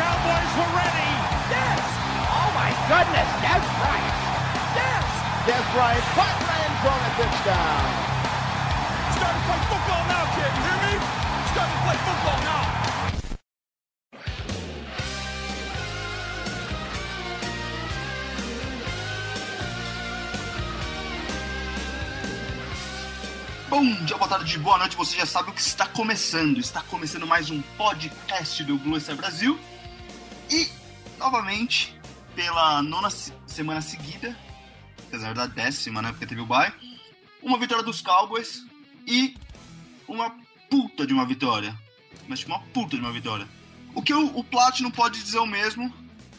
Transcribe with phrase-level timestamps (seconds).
[0.00, 1.12] Cowboys were ready.
[1.52, 1.84] Yes!
[2.24, 4.16] Oh my goodness, Des Bryant!
[4.72, 5.04] Yes!
[5.44, 7.84] Des Bryant, in the end zone, a touchdown!
[9.12, 10.52] Starting to play football now, kid.
[10.56, 10.94] You hear me?
[11.52, 12.64] Starting to play football now.
[23.68, 26.58] Bom dia, boa tarde, boa noite, você já sabe o que está começando.
[26.58, 29.60] Está começando mais um podcast do Star Brasil.
[31.20, 31.94] Novamente,
[32.34, 34.34] pela nona se- semana seguida,
[35.06, 36.72] apesar da décima, né, porque teve o bye,
[37.42, 38.64] uma vitória dos Cowboys
[39.06, 39.36] e
[40.08, 40.34] uma
[40.70, 41.76] puta de uma vitória.
[42.26, 43.46] Mas tipo, uma puta de uma vitória.
[43.94, 45.92] O que o, o Plat não pode dizer o mesmo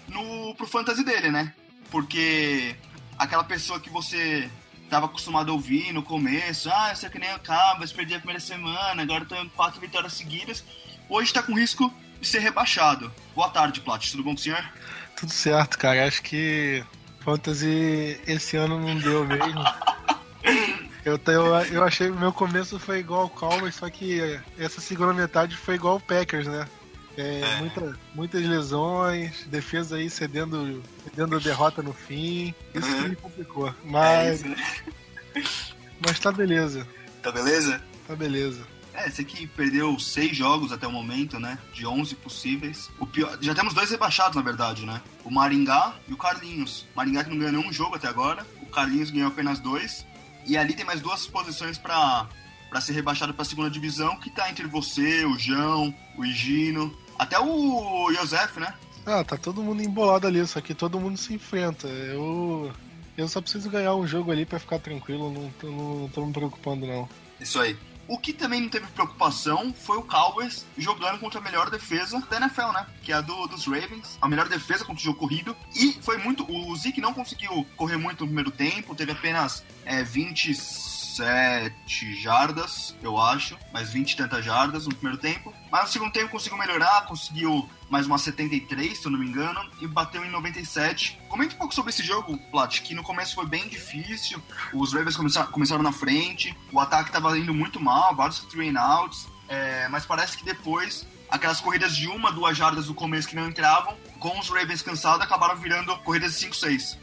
[0.07, 1.53] no, pro fantasy dele, né?
[1.91, 2.75] Porque
[3.19, 4.49] aquela pessoa que você
[4.89, 8.17] tava acostumado a ouvir no começo, ah, eu sei que nem o Cowboys, perdi a
[8.17, 10.63] primeira semana, agora tô em quatro vitórias seguidas,
[11.07, 13.11] hoje tá com risco ser rebaixado.
[13.35, 14.63] Boa tarde, Plat, tudo bom com o senhor?
[15.15, 16.07] Tudo certo, cara.
[16.07, 16.83] Acho que
[17.21, 19.63] Fantasy esse ano não deu mesmo.
[21.03, 24.79] Eu, eu, eu achei que o meu começo foi igual ao Cowboys, só que essa
[24.79, 26.67] segunda metade foi igual ao Packers, né?
[27.17, 32.53] É, muita- muitas lesões, defesa aí cedendo, cedendo derrota no fim.
[32.75, 33.69] Isso que me complicou.
[33.69, 35.43] É Mas, isso, né?
[36.05, 36.87] mas tá beleza.
[37.23, 37.81] Tá beleza?
[38.07, 38.61] Tá beleza.
[38.93, 41.57] É, esse aqui perdeu seis jogos até o momento, né?
[41.73, 42.89] De 11 possíveis.
[42.99, 43.37] O pior...
[43.41, 45.01] Já temos dois rebaixados, na verdade, né?
[45.23, 46.85] O Maringá e o Carlinhos.
[46.93, 48.45] O Maringá que não ganhou nenhum jogo até agora.
[48.61, 50.05] O Carlinhos ganhou apenas dois.
[50.45, 52.27] E ali tem mais duas posições pra,
[52.69, 57.39] pra ser rebaixado pra segunda divisão, que tá entre você, o João, o Higino, até
[57.39, 58.73] o Josef, né?
[59.05, 61.87] Ah, tá todo mundo embolado ali, só que todo mundo se enfrenta.
[61.87, 62.71] Eu,
[63.17, 66.33] eu só preciso ganhar um jogo ali pra ficar tranquilo, não tô, não tô me
[66.33, 67.07] preocupando não.
[67.39, 67.77] Isso aí.
[68.11, 72.35] O que também não teve preocupação foi o Cowboys jogando contra a melhor defesa da
[72.35, 72.85] NFL, né?
[73.01, 74.17] Que é a do, dos Ravens.
[74.21, 75.55] A melhor defesa contra o jogo corrido.
[75.73, 76.45] E foi muito.
[76.51, 80.03] O Zeke não conseguiu correr muito no primeiro tempo, teve apenas é,
[81.11, 83.57] 27 jardas, eu acho.
[83.73, 85.53] Mais 20 e tantas jardas no primeiro tempo.
[85.69, 89.59] Mas no segundo tempo conseguiu melhorar, conseguiu mais uma 73, se eu não me engano,
[89.81, 91.19] e bateu em 97.
[91.27, 94.41] Comenta um pouco sobre esse jogo, Plat, que no começo foi bem difícil.
[94.73, 95.17] Os Ravens
[95.51, 100.37] começaram, na frente, o ataque estava indo muito mal, vários three outs, é, mas parece
[100.37, 104.49] que depois, aquelas corridas de uma, duas jardas no começo que não entravam, com os
[104.49, 106.97] Ravens cansados, acabaram virando corridas de 5-6.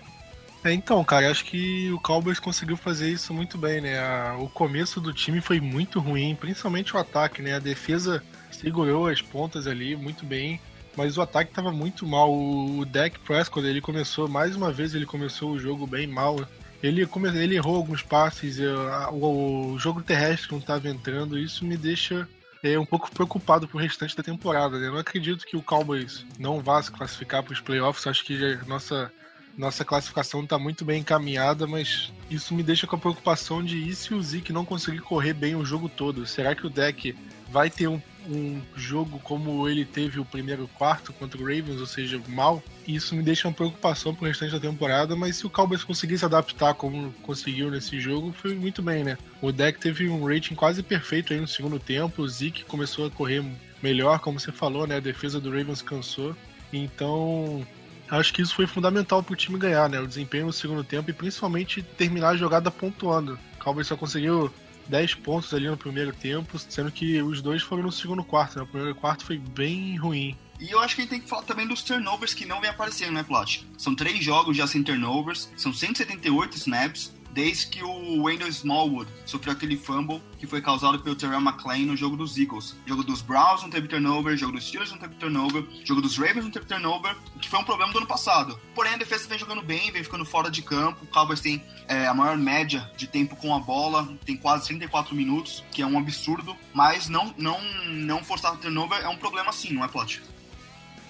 [0.65, 3.99] É, então, cara, acho que o Cowboys conseguiu fazer isso muito bem, né?
[4.01, 7.55] A- o começo do time foi muito ruim, principalmente o ataque, né?
[7.55, 10.61] A defesa segurou as pontas ali muito bem,
[10.97, 12.33] mas o ataque tava muito mal.
[12.35, 16.37] O, Dak Prescott, ele começou, mais uma vez, ele começou o jogo bem mal.
[16.83, 21.77] Ele, come, ele errou alguns passes, a- o, jogo terrestre não tava entrando, isso me
[21.77, 22.29] deixa
[22.65, 24.89] é, um pouco preocupado pro restante da temporada, né?
[24.89, 28.37] Eu não acredito que o Cowboys não vá se classificar para os playoffs, acho que
[28.37, 29.13] já- nossa
[29.59, 33.95] nossa classificação está muito bem encaminhada, mas isso me deixa com a preocupação de e
[33.95, 36.25] se o Zeke não conseguir correr bem o jogo todo?
[36.25, 37.15] Será que o deck
[37.51, 41.87] vai ter um, um jogo como ele teve o primeiro quarto contra o Ravens, ou
[41.87, 42.63] seja, mal?
[42.87, 46.25] Isso me deixa uma preocupação pro restante da temporada, mas se o Cowboys conseguir se
[46.25, 49.19] adaptar como conseguiu nesse jogo, foi muito bem, né?
[49.43, 53.11] O deck teve um rating quase perfeito aí no segundo tempo, o Zeke começou a
[53.11, 53.45] correr
[53.83, 54.97] melhor, como você falou, né?
[54.97, 56.37] A defesa do Ravens cansou.
[56.73, 57.67] Então,
[58.11, 60.01] acho que isso foi fundamental pro time ganhar, né?
[60.01, 63.39] O desempenho no segundo tempo e principalmente terminar a jogada pontuando.
[63.65, 64.53] O só conseguiu
[64.89, 68.63] 10 pontos ali no primeiro tempo, sendo que os dois foram no segundo quarto, né?
[68.63, 70.37] O primeiro quarto foi bem ruim.
[70.61, 72.71] E eu acho que a gente tem que falar também dos turnovers que não vem
[72.71, 73.61] aparecendo, né, Plat?
[73.77, 79.53] São três jogos já sem turnovers, são 178 snaps, desde que o Wendell Smallwood sofreu
[79.53, 82.77] aquele fumble que foi causado pelo Terrell McClain no jogo dos Eagles.
[82.87, 86.45] Jogo dos Browns não teve turnover, jogo dos Steelers não teve turnover, jogo dos Ravens
[86.45, 88.59] não teve turnover, que foi um problema do ano passado.
[88.75, 91.05] Porém, a defesa vem jogando bem, vem ficando fora de campo.
[91.05, 95.15] O Cowboys tem é, a maior média de tempo com a bola, tem quase 34
[95.15, 99.73] minutos, que é um absurdo, mas não, não, não forçar turnover é um problema sim,
[99.73, 100.19] não é, Plat?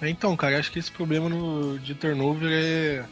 [0.01, 3.05] Então, cara, acho que esse problema no, de turnover é,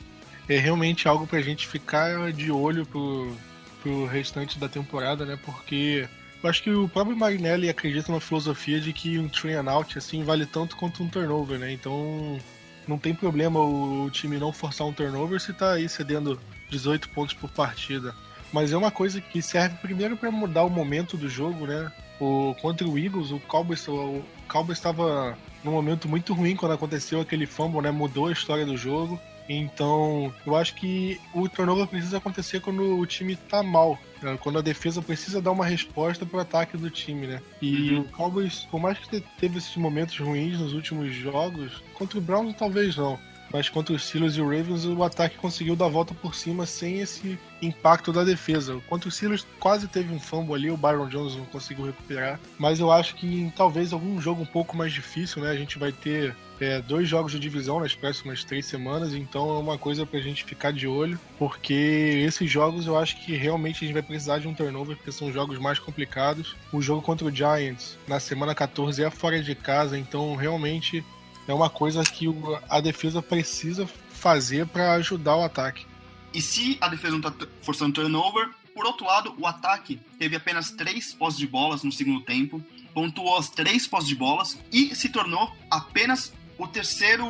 [0.50, 3.36] é realmente algo pra gente ficar de olho pro,
[3.82, 5.38] pro restante da temporada, né?
[5.44, 6.08] Porque
[6.42, 9.98] eu acho que o próprio Marinelli acredita numa filosofia de que um three and out
[9.98, 11.72] assim vale tanto quanto um turnover, né?
[11.72, 12.40] Então
[12.88, 16.40] não tem problema o time não forçar um turnover se tá aí cedendo
[16.70, 18.16] 18 pontos por partida.
[18.54, 21.92] Mas é uma coisa que serve primeiro para mudar o momento do jogo, né?
[22.20, 27.20] O, contra o Eagles, o Cowboys, o Cowboys estava num momento muito ruim quando aconteceu
[27.20, 27.92] aquele fumble, né?
[27.92, 29.20] Mudou a história do jogo.
[29.50, 33.98] Então, eu acho que o turnover precisa acontecer quando o time tá mal.
[34.22, 34.38] Né?
[34.42, 37.42] Quando a defesa precisa dar uma resposta pro ataque do time, né?
[37.62, 38.02] E uhum.
[38.02, 42.56] o Cowboys, por mais que teve esses momentos ruins nos últimos jogos, contra o Browns
[42.56, 43.18] talvez não
[43.52, 46.66] mas contra os Steelers e o Ravens o ataque conseguiu dar a volta por cima
[46.66, 48.80] sem esse impacto da defesa.
[48.88, 52.80] Contra os Steelers quase teve um fumble ali, o Byron Jones não conseguiu recuperar, mas
[52.80, 55.92] eu acho que em talvez algum jogo um pouco mais difícil, né, a gente vai
[55.92, 60.20] ter é, dois jogos de divisão nas próximas três semanas, então é uma coisa pra
[60.20, 64.40] gente ficar de olho, porque esses jogos eu acho que realmente a gente vai precisar
[64.40, 66.56] de um turnover, porque são jogos mais complicados.
[66.72, 71.04] O jogo contra o Giants na semana 14 é fora de casa, então realmente
[71.48, 72.28] é uma coisa que
[72.70, 75.86] a defesa precisa fazer para ajudar o ataque.
[76.34, 80.72] E se a defesa não está forçando turnover, por outro lado, o ataque teve apenas
[80.72, 82.64] três posses de bolas no segundo tempo,
[82.94, 87.26] pontuou as três posses de bolas e se tornou apenas o terceiro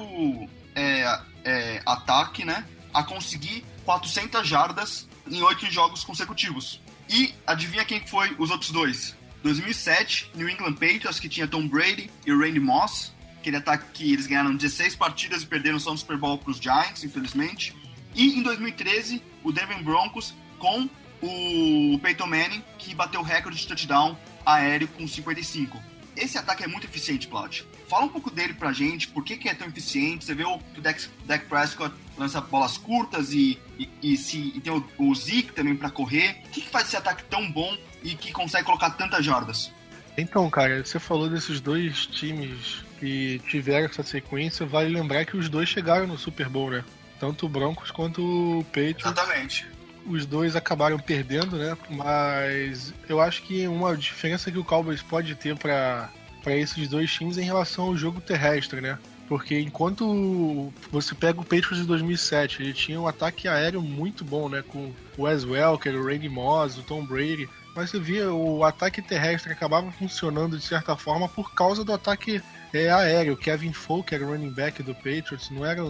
[0.76, 6.82] é, é, ataque né, a conseguir 400 jardas em oito jogos consecutivos.
[7.10, 9.16] E adivinha quem foi os outros dois?
[9.44, 13.14] 2007, New England Patriots, que tinha Tom Brady e Randy Moss,
[13.48, 16.58] aquele ataque que eles ganharam 16 partidas e perderam só no Super Bowl para os
[16.58, 17.74] Giants, infelizmente.
[18.14, 20.90] E em 2013, o Denver Broncos com
[21.22, 25.82] o Peyton Manning, que bateu o recorde de touchdown aéreo com 55.
[26.16, 27.66] Esse ataque é muito eficiente, Claudio.
[27.88, 30.26] Fala um pouco dele pra gente, por que, que é tão eficiente?
[30.26, 34.74] Você vê o, o Dak Prescott lança bolas curtas e, e, e se, e tem
[34.74, 36.42] o, o Zeke também para correr.
[36.48, 39.72] O que, que faz esse ataque tão bom e que consegue colocar tantas jardas?
[40.18, 45.50] Então, cara, você falou desses dois times que tiveram essa sequência, vale lembrar que os
[45.50, 46.84] dois chegaram no Super Bowl, né?
[47.20, 49.06] Tanto o Broncos quanto o Patriots.
[49.06, 49.68] Exatamente.
[50.06, 51.78] Os dois acabaram perdendo, né?
[51.90, 56.10] Mas eu acho que uma diferença que o Cowboys pode ter para
[56.46, 58.98] esses dois times é em relação ao jogo terrestre, né?
[59.28, 64.48] Porque enquanto você pega o Patriots de 2007, ele tinha um ataque aéreo muito bom,
[64.48, 64.64] né?
[64.66, 67.50] Com o Wes Welker, o Randy Moss, o Tom Brady.
[67.76, 72.42] Mas você via o ataque terrestre acabava funcionando de certa forma por causa do ataque
[72.86, 73.38] é, aéreo.
[73.38, 75.82] Kevin Folk era o running back do Patriots, não era.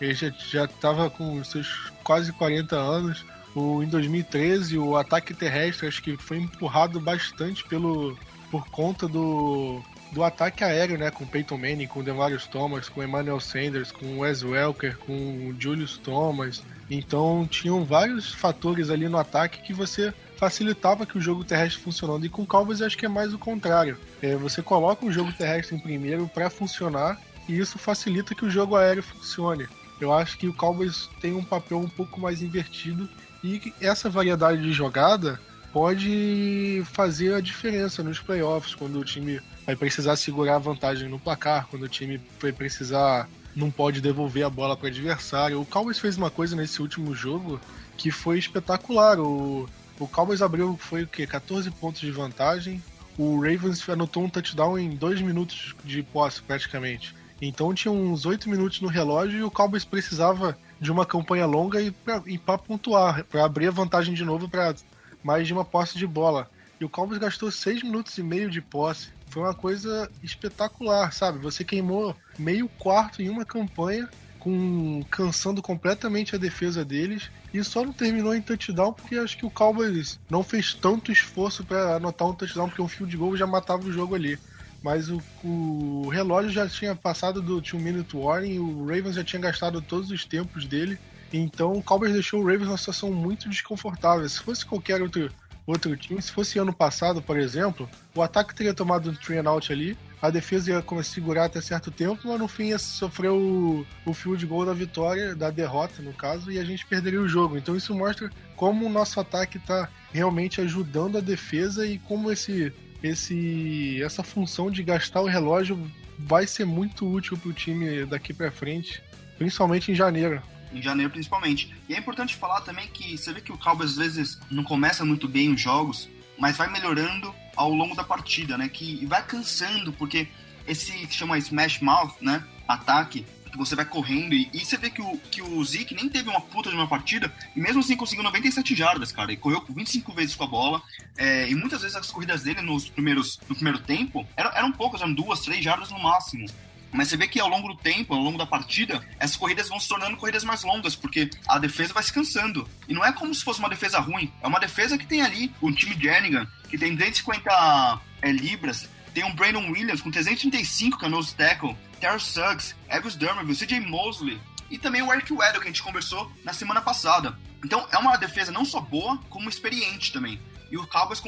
[0.00, 3.24] Ele já estava com seus quase 40 anos.
[3.54, 8.18] O, em 2013, o ataque terrestre acho que foi empurrado bastante pelo,
[8.50, 9.80] por conta do,
[10.10, 11.10] do ataque aéreo, né?
[11.10, 16.62] Com Peyton Manning, com Demarius Thomas, com Emmanuel Sanders, com Wes Welker, com Julius Thomas.
[16.90, 20.12] Então tinham vários fatores ali no ataque que você
[20.44, 22.26] facilitava que o jogo terrestre funcionando.
[22.26, 23.96] E com Cowboys acho que é mais o contrário.
[24.20, 27.18] É, você coloca o jogo terrestre em primeiro para funcionar
[27.48, 29.66] e isso facilita que o jogo aéreo funcione.
[29.98, 33.08] Eu acho que o Cowboys tem um papel um pouco mais invertido
[33.42, 35.40] e essa variedade de jogada
[35.72, 41.18] pode fazer a diferença nos playoffs, quando o time vai precisar segurar a vantagem no
[41.18, 45.60] placar, quando o time vai precisar não pode devolver a bola para o adversário.
[45.60, 47.60] O Cowboys fez uma coisa nesse último jogo
[47.96, 49.18] que foi espetacular.
[49.20, 49.66] O,
[49.98, 51.26] o Cowboys abriu, foi o quê?
[51.26, 52.82] 14 pontos de vantagem.
[53.16, 57.14] O Ravens anotou um touchdown em 2 minutos de posse, praticamente.
[57.40, 61.80] Então tinha uns 8 minutos no relógio e o Cowboys precisava de uma campanha longa
[61.80, 61.92] e
[62.38, 64.74] para pontuar, para abrir a vantagem de novo para
[65.22, 66.50] mais de uma posse de bola.
[66.80, 69.10] E o Cowboys gastou 6 minutos e meio de posse.
[69.28, 71.38] Foi uma coisa espetacular, sabe?
[71.38, 74.08] Você queimou meio quarto em uma campanha
[74.44, 79.46] com cansando completamente a defesa deles e só não terminou em touchdown porque acho que
[79.46, 83.46] o Cowboys não fez tanto esforço para anotar um touchdown porque um field goal já
[83.46, 84.38] matava o jogo ali.
[84.82, 89.40] Mas o, o relógio já tinha passado do 2 minute warning, o Ravens já tinha
[89.40, 90.98] gastado todos os tempos dele.
[91.32, 94.28] Então o Cowboys deixou o Ravens numa situação muito desconfortável.
[94.28, 95.32] Se fosse qualquer outro
[95.66, 96.20] outro time.
[96.20, 99.96] Se fosse ano passado, por exemplo, o ataque teria tomado um three and out ali,
[100.24, 104.46] a defesa ia segurar até certo tempo, mas no fim ia sofrer o, o field
[104.46, 107.58] goal da vitória, da derrota, no caso, e a gente perderia o jogo.
[107.58, 112.72] Então isso mostra como o nosso ataque está realmente ajudando a defesa e como esse,
[113.02, 115.78] esse, essa função de gastar o relógio
[116.18, 119.02] vai ser muito útil para o time daqui para frente,
[119.36, 121.72] principalmente em janeiro em janeiro principalmente.
[121.88, 125.04] E é importante falar também que você vê que o Cowboys às vezes não começa
[125.04, 128.68] muito bem os jogos, mas vai melhorando ao longo da partida, né?
[128.68, 130.28] Que vai cansando, porque
[130.66, 132.44] esse que chama Smash Mouth, né?
[132.66, 136.08] Ataque, que você vai correndo e, e, você vê que o, que o Zeke nem
[136.08, 139.32] teve uma puta de uma partida e mesmo assim conseguiu 97 jardas, cara.
[139.32, 140.82] E correu 25 vezes com a bola.
[141.16, 145.00] É, e muitas vezes as corridas dele nos primeiros, no primeiro tempo eram, eram poucas,
[145.00, 146.46] eram duas, três jardas no máximo.
[146.92, 149.80] Mas você vê que ao longo do tempo, ao longo da partida, essas corridas vão
[149.80, 152.68] se tornando corridas mais longas, porque a defesa vai se cansando.
[152.88, 155.52] E não é como se fosse uma defesa ruim, é uma defesa que tem ali
[155.60, 161.06] um time Jernigan, que tem 250 é, libras, tem um Brandon Williams com 335 que
[161.06, 161.76] é nose tackle,
[162.18, 166.52] Suggs, Evis Dermerville, CJ Mosley, e também o Eric Weddle, que a gente conversou na
[166.52, 167.38] semana passada.
[167.64, 170.40] Então é uma defesa não só boa, como experiente também.
[170.68, 171.22] E o Cowboys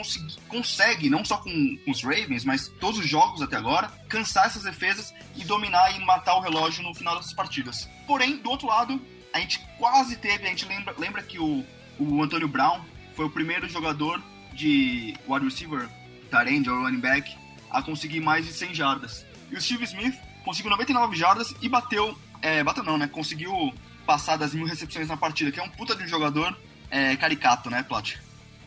[0.49, 4.65] consegue, não só com, com, os Ravens, mas todos os jogos até agora, cansar essas
[4.65, 7.88] defesas e dominar e matar o relógio no final dessas partidas.
[8.05, 9.00] Porém, do outro lado,
[9.33, 11.65] a gente quase teve, a gente lembra, lembra que o,
[12.00, 12.81] o Antônio Brown
[13.15, 14.21] foi o primeiro jogador
[14.56, 15.88] de wide receiver,
[16.30, 17.36] Tarend ou running back,
[17.70, 19.25] a conseguir mais de 100 jardas.
[19.50, 23.06] E o Steve Smith conseguiu 99 jardas e bateu, é, bateu não, né?
[23.06, 23.72] Conseguiu
[24.06, 26.56] passar das mil recepções na partida, que é um puta de um jogador
[26.90, 28.18] é, caricato, né, Plot?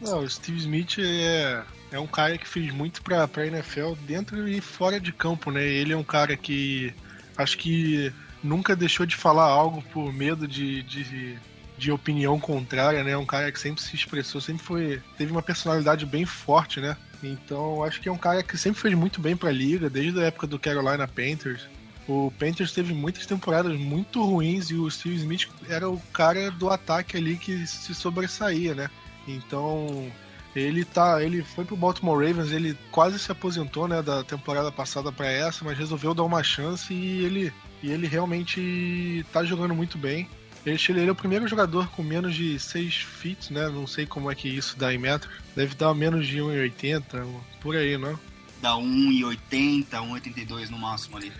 [0.01, 4.47] Não, o Steve Smith é, é um cara que fez muito pra, pra NFL dentro
[4.47, 5.65] e fora de campo, né?
[5.65, 6.93] Ele é um cara que
[7.37, 11.37] acho que nunca deixou de falar algo por medo de, de,
[11.79, 13.15] de opinião contrária, né?
[13.17, 15.01] Um cara que sempre se expressou, sempre foi.
[15.17, 16.95] teve uma personalidade bem forte, né?
[17.23, 20.25] Então acho que é um cara que sempre fez muito bem pra liga, desde a
[20.25, 21.67] época do Carolina Panthers.
[22.07, 26.69] O Panthers teve muitas temporadas muito ruins e o Steve Smith era o cara do
[26.69, 28.89] ataque ali que se sobressaía, né?
[29.27, 30.11] Então,
[30.55, 35.11] ele tá, ele foi pro Baltimore Ravens, ele quase se aposentou, né, da temporada passada
[35.11, 39.97] para essa, mas resolveu dar uma chance e ele e ele realmente tá jogando muito
[39.97, 40.27] bem.
[40.65, 43.69] Ele, ele é o primeiro jogador com menos de 6 feet, né?
[43.69, 45.31] Não sei como é que isso dá em metros.
[45.55, 47.25] Deve dar menos de 1,80,
[47.61, 48.19] por aí, não?
[48.61, 51.31] Dá 1,80, 1,82 no máximo ali.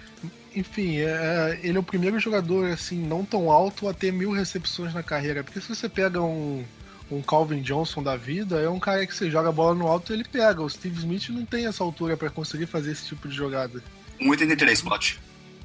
[0.56, 4.32] Enfim, é, é, ele é o primeiro jogador, assim, não tão alto a ter mil
[4.32, 5.44] recepções na carreira.
[5.44, 6.66] Porque se você pega um,
[7.12, 10.12] um Calvin Johnson da vida, é um cara que você joga a bola no alto
[10.12, 10.62] e ele pega.
[10.62, 13.84] O Steve Smith não tem essa altura para conseguir fazer esse tipo de jogada.
[14.20, 15.20] 1,83, Plot.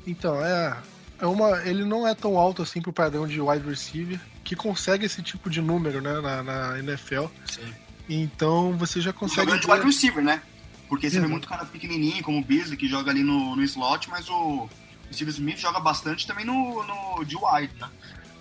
[0.06, 0.76] Então, é.
[1.24, 5.06] É uma, ele não é tão alto assim pro padrão de wide receiver, que consegue
[5.06, 7.28] esse tipo de número, né, na, na NFL.
[7.46, 7.74] Sim.
[8.06, 9.46] Então você já consegue.
[9.46, 10.42] Jogando de wide receiver, né?
[10.86, 11.22] Porque você uhum.
[11.22, 14.34] vê muito cara pequenininho, como o Beasley, que joga ali no, no slot, mas o,
[14.34, 14.70] o
[15.14, 17.88] Steve Smith joga bastante também no, no de wide, né?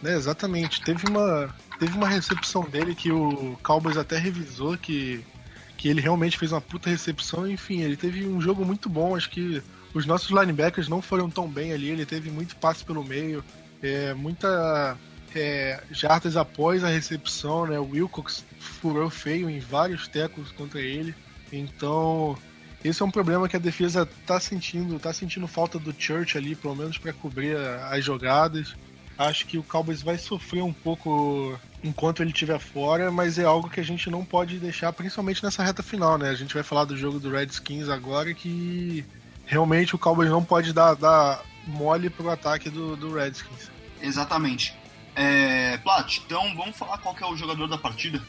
[0.03, 0.81] É, exatamente.
[0.81, 5.23] Teve uma, teve uma recepção dele que o Cowboys até revisou que,
[5.77, 7.49] que ele realmente fez uma puta recepção.
[7.49, 9.15] Enfim, ele teve um jogo muito bom.
[9.15, 11.89] Acho que os nossos linebackers não foram tão bem ali.
[11.89, 13.43] Ele teve muito passe pelo meio,
[13.81, 14.97] é, muita
[15.35, 17.67] é, jardas após a recepção.
[17.67, 17.79] Né?
[17.79, 21.13] O Wilcox furou feio em vários tecos contra ele.
[21.51, 22.37] Então,
[22.83, 26.55] esse é um problema que a defesa tá sentindo, tá sentindo falta do Church ali,
[26.55, 27.55] pelo menos para cobrir
[27.89, 28.75] as jogadas.
[29.17, 33.69] Acho que o Cowboys vai sofrer um pouco enquanto ele estiver fora, mas é algo
[33.69, 36.29] que a gente não pode deixar, principalmente nessa reta final, né?
[36.29, 39.05] A gente vai falar do jogo do Redskins agora que
[39.45, 43.69] realmente o Cowboys não pode dar, dar mole pro ataque do, do Redskins.
[44.01, 44.75] Exatamente.
[45.15, 48.21] É, Plat, então vamos falar qual é o jogador da partida?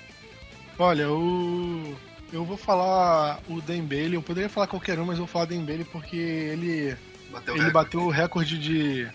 [0.78, 1.96] Olha, o...
[2.32, 5.84] eu vou falar o Dembele, eu poderia falar qualquer um, mas eu vou falar Dembele
[5.84, 6.96] porque ele,
[7.30, 9.08] bateu, ele bateu o recorde de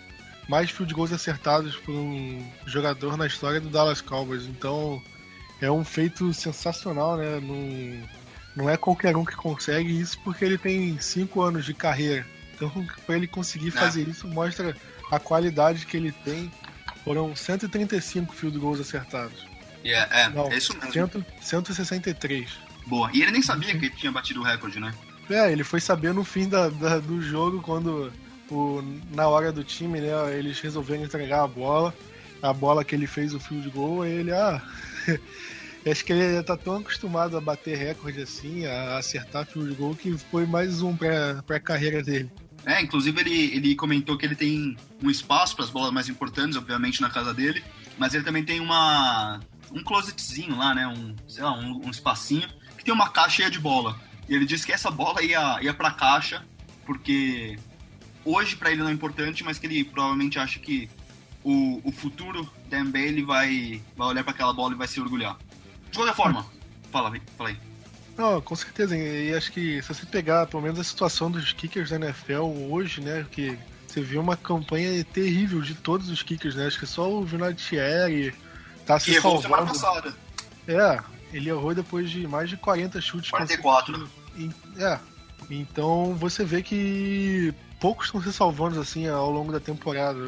[0.47, 4.45] mais field goals acertados por um jogador na história do Dallas Cowboys.
[4.45, 5.01] Então
[5.61, 7.39] é um feito sensacional, né?
[7.39, 8.09] Não,
[8.59, 12.25] não é qualquer um que consegue isso porque ele tem cinco anos de carreira.
[12.53, 12.69] Então,
[13.05, 14.75] para ele conseguir fazer isso, mostra
[15.09, 16.51] a qualidade que ele tem.
[17.05, 19.47] Foram 135 field goals acertados.
[19.83, 21.25] Yeah, é, não, é isso mesmo.
[21.41, 22.51] 163.
[22.85, 23.09] Boa.
[23.13, 24.93] E ele nem sabia que ele tinha batido o recorde, né?
[25.29, 28.11] É, ele foi saber no fim da, da do jogo quando
[28.51, 31.95] o, na hora do time, né, eles resolveram entregar a bola,
[32.41, 34.61] a bola que ele fez o field goal, ele, ah,
[35.91, 40.17] acho que ele tá tão acostumado a bater recorde assim, a acertar field goal, que
[40.17, 42.29] foi mais um pra, pra carreira dele.
[42.65, 46.57] É, inclusive ele, ele comentou que ele tem um espaço para as bolas mais importantes,
[46.57, 47.63] obviamente, na casa dele,
[47.97, 49.39] mas ele também tem uma
[49.71, 53.51] um closetzinho lá, né, um, sei lá, um, um espacinho, que tem uma caixa cheia
[53.51, 53.99] de bola.
[54.27, 56.45] E ele disse que essa bola ia, ia pra caixa,
[56.85, 57.57] porque
[58.25, 60.89] hoje para ele não é importante, mas que ele provavelmente acha que
[61.43, 64.99] o, o futuro da NBA ele vai, vai olhar para aquela bola e vai se
[64.99, 65.37] orgulhar.
[65.91, 66.45] De qualquer forma,
[66.91, 67.57] fala, fala aí.
[68.17, 71.89] Não, com certeza, e acho que se você pegar pelo menos a situação dos kickers
[71.89, 76.67] da NFL hoje, né, que você viu uma campanha terrível de todos os kickers, né,
[76.67, 78.35] acho que só o Vinatieri
[78.85, 80.13] tá se errou semana passada.
[80.67, 80.99] É,
[81.31, 83.31] ele errou depois de mais de 40 chutes.
[83.31, 84.09] 44.
[84.77, 84.99] É,
[85.49, 90.19] então você vê que poucos estão se salvando assim ao longo da temporada.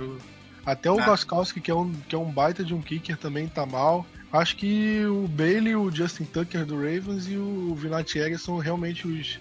[0.66, 1.06] Até o é.
[1.06, 4.06] Goskowski, que é, um, que é um baita de um kicker, também tá mal.
[4.32, 9.40] Acho que o Bailey, o Justin Tucker do Ravens e o Vinatieri são realmente os,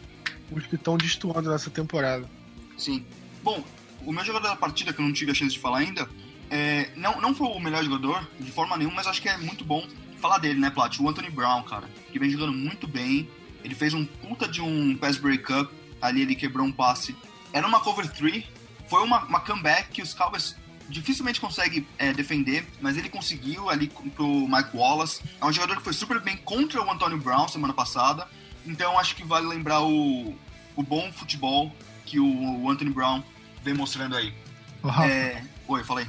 [0.51, 2.29] os que estão destoando nessa temporada.
[2.77, 3.05] Sim.
[3.43, 3.63] Bom,
[4.05, 6.09] o meu jogador da partida, que eu não tive a chance de falar ainda,
[6.51, 9.65] é, não, não foi o melhor jogador, de forma nenhuma, mas acho que é muito
[9.65, 9.87] bom
[10.21, 10.99] falar dele, né, Plat?
[10.99, 13.29] O Anthony Brown, cara, que vem jogando muito bem.
[13.63, 17.15] Ele fez um puta de um pass breakup, ali ele quebrou um passe.
[17.53, 18.45] Era uma cover 3,
[18.89, 20.57] foi uma, uma comeback que os Cowboys
[20.91, 25.23] dificilmente conseguem é, defender, mas ele conseguiu ali pro Mike Wallace.
[25.41, 28.29] É um jogador que foi super bem contra o Antonio Brown semana passada,
[28.67, 30.35] então acho que vale lembrar o,
[30.77, 31.73] o bom futebol
[32.05, 33.23] que o, o Anthony Brown
[33.63, 34.35] vem mostrando aí.
[34.83, 35.03] Uhum.
[35.05, 35.43] É...
[35.69, 36.07] Oi, falei.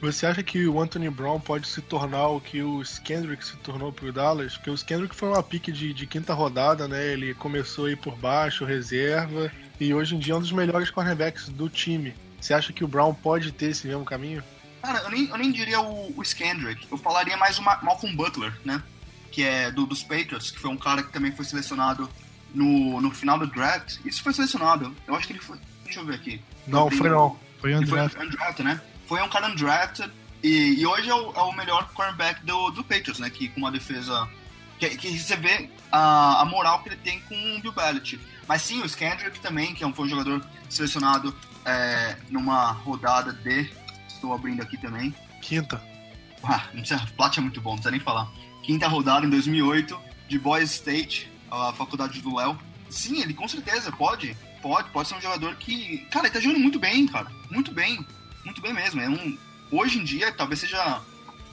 [0.00, 3.92] Você acha que o Anthony Brown pode se tornar o que o Skendrick se tornou
[3.92, 4.56] pro Dallas?
[4.56, 7.04] Porque o Skendrick foi uma pique de, de quinta rodada, né?
[7.04, 11.48] Ele começou aí por baixo, reserva, e hoje em dia é um dos melhores cornerbacks
[11.48, 12.14] do time.
[12.40, 14.42] Você acha que o Brown pode ter esse mesmo caminho?
[14.82, 16.86] Cara, eu nem, eu nem diria o, o Skendrick.
[16.90, 18.82] Eu falaria mais o Malcolm Butler, né?
[19.30, 22.08] Que é do, dos Patriots, que foi um cara que também foi selecionado
[22.54, 23.98] no, no final do draft.
[24.04, 24.94] Isso foi selecionado.
[25.06, 25.58] Eu acho que ele foi.
[25.84, 26.40] Deixa eu ver aqui.
[26.66, 27.38] Não, foi não.
[27.60, 28.16] Foi undrafted.
[28.16, 28.80] Foi undrafted, né?
[29.06, 30.12] Foi um cara undrafted.
[30.42, 33.28] E, e hoje é o, é o, melhor cornerback do, do Patriots, né?
[33.28, 34.28] Que com uma defesa.
[34.78, 38.24] Que, que você vê a, a moral que ele tem com o Bill Belichick.
[38.46, 41.34] Mas sim, o Skendrick também, que é um, foi um jogador selecionado
[41.68, 43.70] é, numa rodada de.
[44.08, 45.14] Estou abrindo aqui também.
[45.42, 45.80] Quinta.
[46.42, 48.28] Ah, não precisa, Plat é muito bom, não precisa nem falar.
[48.62, 49.98] Quinta rodada em 2008,
[50.28, 52.58] de Boys State, a faculdade do Léo.
[52.88, 54.36] Sim, ele com certeza pode.
[54.62, 55.98] Pode, pode ser um jogador que.
[56.10, 57.30] Cara, ele tá jogando muito bem, cara.
[57.50, 58.04] Muito bem.
[58.44, 59.00] Muito bem mesmo.
[59.00, 59.36] É um.
[59.70, 61.02] Hoje em dia, talvez seja.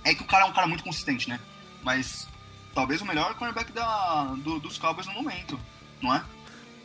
[0.04, 1.40] É que o cara é um cara muito consistente, né?
[1.84, 2.28] Mas
[2.74, 5.60] talvez o melhor cornerback da, do, dos Cowboys no momento,
[6.02, 6.24] não é?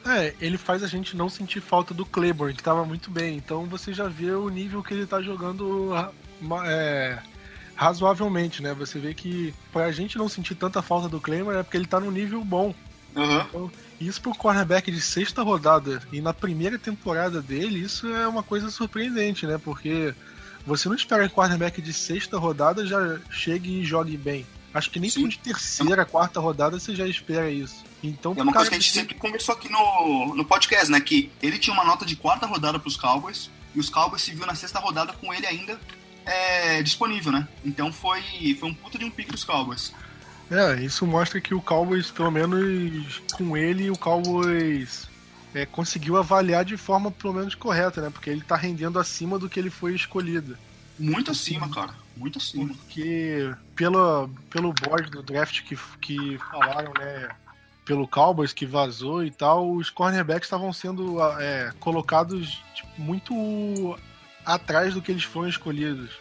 [0.04, 3.36] É, ele faz a gente não sentir falta do Claiborne, que tava muito bem.
[3.36, 5.90] Então você já vê o nível que ele tá jogando
[6.66, 7.18] é,
[7.74, 8.74] razoavelmente, né?
[8.74, 12.00] Você vê que pra gente não sentir tanta falta do Claiborne é porque ele tá
[12.00, 12.74] num nível bom.
[13.14, 13.40] Uhum.
[13.40, 18.42] Então, isso pro cornerback de sexta rodada e na primeira temporada dele, isso é uma
[18.42, 19.58] coisa surpreendente, né?
[19.58, 20.14] Porque
[20.64, 24.46] você não espera que o cornerback de sexta rodada já chegue e jogue bem.
[24.72, 27.84] Acho que nem de terceira, quarta rodada você já espera isso.
[28.02, 31.00] Então, é uma coisa que a gente sempre conversou aqui no, no podcast, né?
[31.00, 34.46] Que ele tinha uma nota de quarta rodada pros Cowboys e os Cowboys se viu
[34.46, 35.78] na sexta rodada com ele ainda
[36.24, 37.46] é, disponível, né?
[37.64, 38.22] Então foi,
[38.58, 39.92] foi um puta de um pique dos Cowboys.
[40.50, 45.08] É, isso mostra que o Cowboys, pelo menos com ele, o Cowboys
[45.54, 48.10] é, conseguiu avaliar de forma pelo menos correta, né?
[48.10, 50.58] Porque ele tá rendendo acima do que ele foi escolhido.
[50.98, 51.94] Muito acima, cara.
[52.16, 52.68] Muito acima.
[52.68, 57.28] Porque pelo, pelo board do draft que, que falaram, né?
[57.90, 63.98] Pelo Cowboys que vazou e tal, os cornerbacks estavam sendo é, colocados tipo, muito
[64.46, 66.12] atrás do que eles foram escolhidos.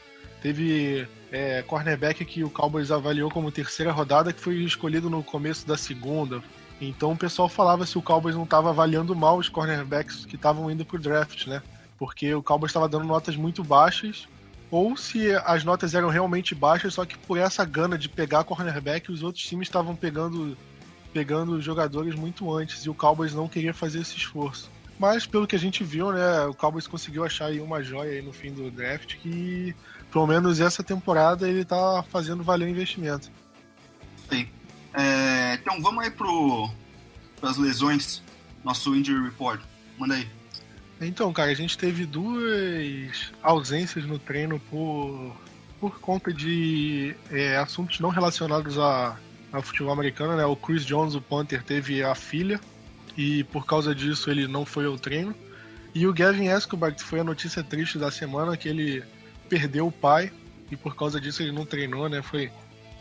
[0.41, 5.67] Teve é, cornerback que o Cowboys avaliou como terceira rodada, que foi escolhido no começo
[5.67, 6.41] da segunda.
[6.81, 10.71] Então o pessoal falava se o Cowboys não estava avaliando mal os cornerbacks que estavam
[10.71, 11.61] indo pro draft, né?
[11.99, 14.27] Porque o Cowboys estava dando notas muito baixas,
[14.71, 19.11] ou se as notas eram realmente baixas, só que por essa gana de pegar cornerback,
[19.11, 20.57] os outros times estavam pegando
[21.13, 24.69] pegando jogadores muito antes e o Cowboys não queria fazer esse esforço.
[24.99, 28.21] Mas pelo que a gente viu, né, o Cowboys conseguiu achar aí uma joia aí
[28.21, 29.73] no fim do draft que
[30.11, 33.31] pelo menos essa temporada ele tá fazendo valer o investimento.
[34.29, 34.47] Sim.
[34.93, 36.69] É, então vamos aí pro
[37.41, 38.21] as lesões,
[38.63, 39.61] nosso injury report.
[39.97, 40.27] Manda aí.
[41.01, 45.33] Então, cara, a gente teve duas ausências no treino por,
[45.79, 49.17] por conta de é, assuntos não relacionados a,
[49.51, 50.45] ao futebol americano, né?
[50.45, 52.59] O Chris Jones, o Panther, teve a filha
[53.17, 55.35] e por causa disso ele não foi ao treino.
[55.93, 59.03] E o Gavin Escobar, que foi a notícia triste da semana, que ele
[59.49, 60.31] perdeu o pai
[60.71, 62.21] e por causa disso ele não treinou, né?
[62.21, 62.51] Foi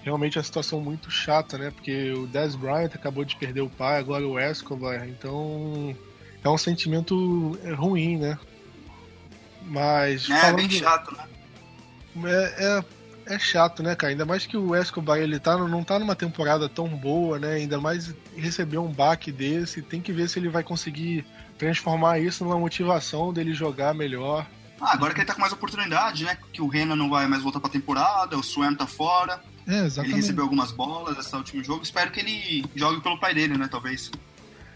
[0.03, 1.71] realmente uma situação muito chata, né?
[1.71, 5.95] Porque o Dez Bryant acabou de perder o pai, agora o Escobar, então
[6.43, 8.39] é um sentimento ruim, né?
[9.63, 10.29] Mas.
[10.31, 11.29] É, bem chato, né?
[12.25, 12.85] É, é,
[13.29, 14.12] é, chato, né, cara?
[14.12, 17.55] Ainda mais que o Escobar ele tá, não tá numa temporada tão boa, né?
[17.55, 19.83] Ainda mais receber um baque desse.
[19.83, 21.27] Tem que ver se ele vai conseguir
[21.59, 24.47] transformar isso numa motivação dele jogar melhor.
[24.81, 26.38] Ah, agora que ele tá com mais oportunidade, né?
[26.53, 29.41] Que o Renan não vai mais voltar pra temporada, o Swan tá fora.
[29.67, 30.14] É, exatamente.
[30.14, 31.83] Ele recebeu algumas bolas nesse último jogo.
[31.83, 33.69] Espero que ele jogue pelo pai dele, né?
[33.71, 34.11] Talvez.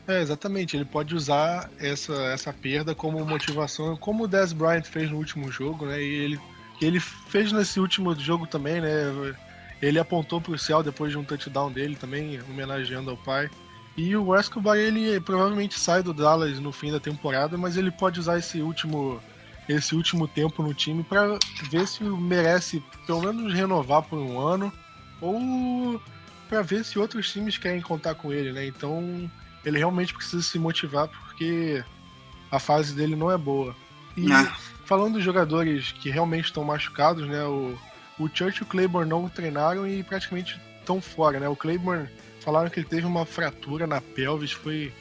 [0.06, 0.76] É, exatamente.
[0.76, 5.50] Ele pode usar essa, essa perda como motivação, como o Dez Bryant fez no último
[5.50, 6.02] jogo, né?
[6.02, 6.40] E ele,
[6.84, 9.34] ele fez nesse último jogo também, né?
[9.80, 13.50] Ele apontou pro céu depois de um touchdown dele também, homenageando ao pai.
[13.96, 18.18] E o Escobar, ele provavelmente sai do Dallas no fim da temporada, mas ele pode
[18.18, 19.20] usar esse último
[19.68, 21.38] esse último tempo no time para
[21.70, 24.72] ver se merece pelo menos renovar por um ano
[25.20, 26.00] ou
[26.48, 28.66] para ver se outros times querem contar com ele, né?
[28.66, 29.30] Então
[29.64, 31.82] ele realmente precisa se motivar porque
[32.50, 33.74] a fase dele não é boa.
[34.16, 34.52] E é.
[34.92, 37.42] Falando dos jogadores que realmente estão machucados, né?
[37.44, 37.78] O,
[38.18, 41.48] o Church e o Claiborne não treinaram e praticamente estão fora, né?
[41.48, 42.06] O Claiborne
[42.40, 44.92] falaram que ele teve uma fratura na pelvis, foi.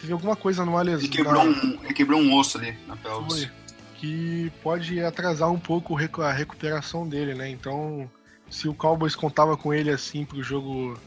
[0.00, 1.00] Teve alguma coisa numa lesão.
[1.00, 3.44] Ele quebrou, um, ele quebrou um osso ali na pelvis.
[3.44, 3.50] Foi.
[3.96, 7.50] Que pode atrasar um pouco a recuperação dele, né?
[7.50, 8.10] Então,
[8.48, 10.98] se o Cowboys contava com ele assim pro jogo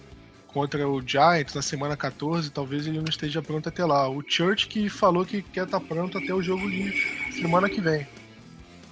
[0.46, 4.08] contra o Giants na semana 14, talvez ele não esteja pronto até lá.
[4.08, 7.82] O Church que falou que quer estar tá pronto até o jogo de semana que
[7.82, 8.06] vem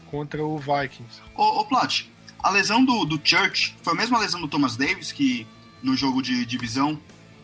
[0.10, 1.22] contra o Vikings.
[1.36, 2.06] Ô, ô Plat,
[2.40, 5.48] a lesão do, do Church foi a mesma lesão do Thomas Davis que
[5.82, 7.00] no jogo de divisão,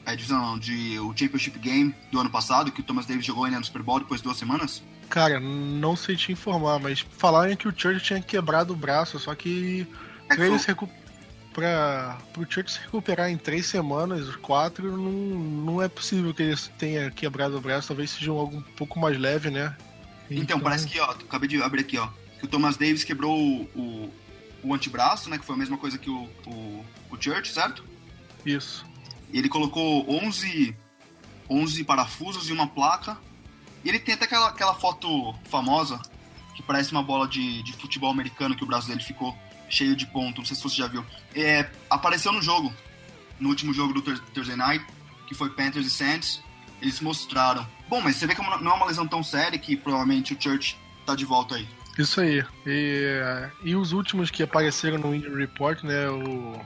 [0.05, 3.45] é, divisão não, de o Championship Game do ano passado, que o Thomas Davis jogou
[3.45, 4.83] ainda no Super Bowl depois de duas semanas?
[5.09, 9.35] Cara, não sei te informar, mas falaram que o Church tinha quebrado o braço, só
[9.35, 9.87] que
[10.29, 10.89] é pra, eles recu
[11.53, 16.55] pra, pro Church se recuperar em três semanas, quatro, não, não é possível que ele
[16.77, 19.75] tenha quebrado o braço, talvez seja algo um pouco mais leve, né?
[20.31, 22.07] Então, então parece que, ó, acabei de abrir aqui, ó,
[22.43, 24.13] o Thomas Davis quebrou o, o,
[24.63, 27.83] o antebraço, né, que foi a mesma coisa que o, o, o Church, certo?
[28.45, 28.85] Isso.
[29.31, 30.75] E ele colocou 11,
[31.49, 33.17] 11 parafusos e uma placa.
[33.83, 36.01] E ele tem até aquela, aquela foto famosa,
[36.53, 39.35] que parece uma bola de, de futebol americano, que o braço dele ficou
[39.69, 40.39] cheio de ponto.
[40.39, 41.05] Não sei se você já viu.
[41.33, 42.73] É, apareceu no jogo,
[43.39, 44.85] no último jogo do Thursday Night,
[45.27, 46.41] que foi Panthers e Saints.
[46.81, 47.65] Eles mostraram.
[47.87, 50.77] Bom, mas você vê que não é uma lesão tão séria que provavelmente o Church
[51.05, 51.67] tá de volta aí.
[51.97, 52.43] Isso aí.
[52.65, 53.19] E,
[53.63, 56.09] e os últimos que apareceram no Injury Report, né?
[56.09, 56.59] O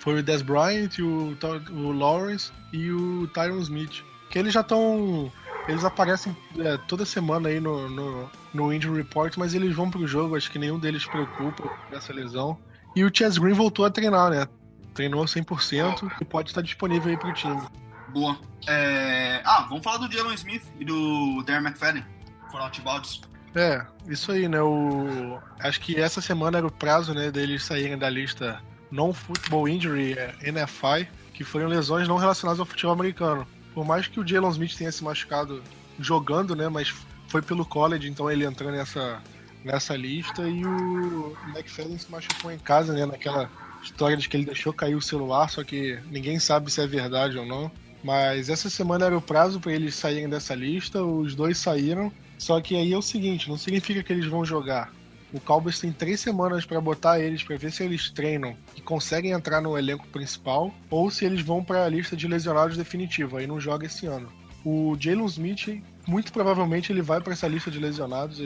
[0.00, 1.36] foi o Des Bryant, o,
[1.72, 4.02] o Lawrence e o Tyron Smith.
[4.30, 5.30] Que eles já estão.
[5.68, 10.06] Eles aparecem é, toda semana aí no, no, no Injury Report, mas eles vão pro
[10.06, 12.58] jogo, acho que nenhum deles preocupa essa lesão.
[12.96, 14.48] E o Chess Green voltou a treinar, né?
[14.94, 17.60] Treinou 100% e pode estar disponível aí pro time.
[18.08, 18.38] Boa.
[18.66, 19.42] É...
[19.44, 22.04] Ah, vamos falar do Jalen Smith e do Darren McFadden.
[22.50, 23.20] Foram outbouts.
[23.54, 24.60] É, isso aí, né?
[24.62, 25.38] O...
[25.58, 28.60] Acho que essa semana era o prazo, né, deles saírem da lista
[28.90, 33.46] Non-Football Injury, é, NFI, que foram lesões não relacionadas ao futebol americano.
[33.74, 35.62] Por mais que o Jalen Smith tenha se machucado
[35.98, 36.94] jogando, né, mas
[37.28, 39.20] foi pelo college, então ele entrou nessa,
[39.64, 43.50] nessa lista e o McFadden se machucou em casa, né, naquela
[43.82, 47.38] história de que ele deixou cair o celular, só que ninguém sabe se é verdade
[47.38, 47.70] ou não.
[48.02, 52.10] Mas essa semana era o prazo para eles saírem dessa lista, os dois saíram.
[52.40, 54.90] Só que aí é o seguinte, não significa que eles vão jogar.
[55.30, 59.32] O Cowboys tem três semanas para botar eles para ver se eles treinam e conseguem
[59.32, 63.40] entrar no elenco principal ou se eles vão para a lista de lesionados definitiva.
[63.40, 64.32] Aí não joga esse ano.
[64.64, 68.42] O Jalen Smith, muito provavelmente, ele vai para essa lista de lesionados.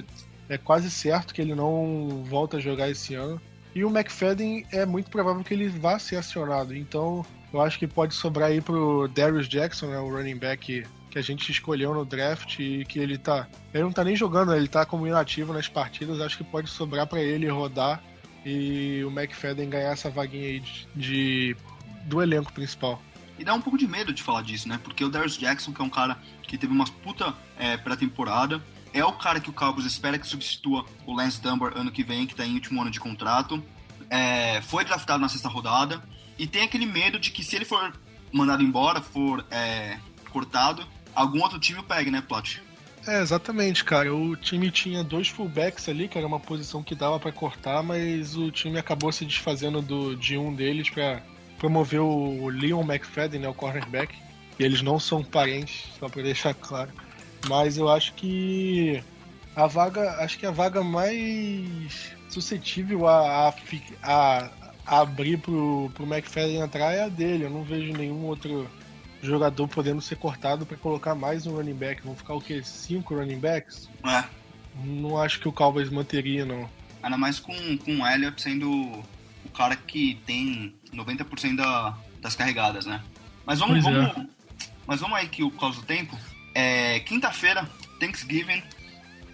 [0.48, 3.40] É quase certo que ele não volta a jogar esse ano.
[3.76, 6.74] E o McFadden é muito provável que ele vá ser acionado.
[6.76, 11.18] Então, eu acho que pode sobrar aí pro Darius Jackson, né, o running back que
[11.20, 13.46] a gente escolheu no draft e que ele tá.
[13.72, 16.20] Ele não tá nem jogando, ele tá como inativo nas partidas.
[16.20, 18.02] Acho que pode sobrar para ele rodar
[18.44, 21.56] e o McFadden ganhar essa vaguinha aí de, de,
[22.06, 23.00] do elenco principal.
[23.38, 24.80] E dá um pouco de medo de falar disso, né?
[24.82, 28.60] Porque o Darius Jackson, que é um cara que teve uma puta é, pré-temporada,
[28.92, 32.26] é o cara que o Cowboys espera que substitua o Lance Dunbar ano que vem,
[32.26, 33.62] que tá em último ano de contrato.
[34.10, 36.02] É, foi draftado na sexta rodada.
[36.36, 37.92] E tem aquele medo de que se ele for
[38.32, 39.96] mandado embora, for é,
[40.28, 42.62] cortado, algum outro time pega, né, Plot?
[43.06, 44.14] É, exatamente, cara.
[44.14, 48.36] O time tinha dois fullbacks ali, que era uma posição que dava para cortar, mas
[48.36, 51.22] o time acabou se desfazendo do, de um deles para
[51.58, 54.14] promover o Leon McFadden, né, o cornerback.
[54.58, 56.90] E eles não são parentes, só para deixar claro.
[57.48, 59.02] Mas eu acho que
[59.54, 63.54] a vaga, acho que a vaga mais suscetível a, a,
[64.02, 64.50] a,
[64.86, 67.44] a abrir pro, pro McFadden entrar é a dele.
[67.44, 68.68] Eu não vejo nenhum outro
[69.24, 72.02] jogador podendo ser cortado para colocar mais um running back.
[72.02, 72.62] Vão ficar o quê?
[72.62, 73.88] Cinco running backs?
[74.04, 74.24] É.
[74.84, 76.68] Não acho que o Cowboys manteria, não.
[77.02, 82.86] Ainda mais com, com o Elliott sendo o cara que tem 90% da, das carregadas,
[82.86, 83.02] né?
[83.46, 84.26] Mas vamos, vamos, é.
[84.86, 86.16] mas vamos aí que o causa do tempo.
[86.54, 87.68] É, Quinta-feira,
[88.00, 88.62] Thanksgiving,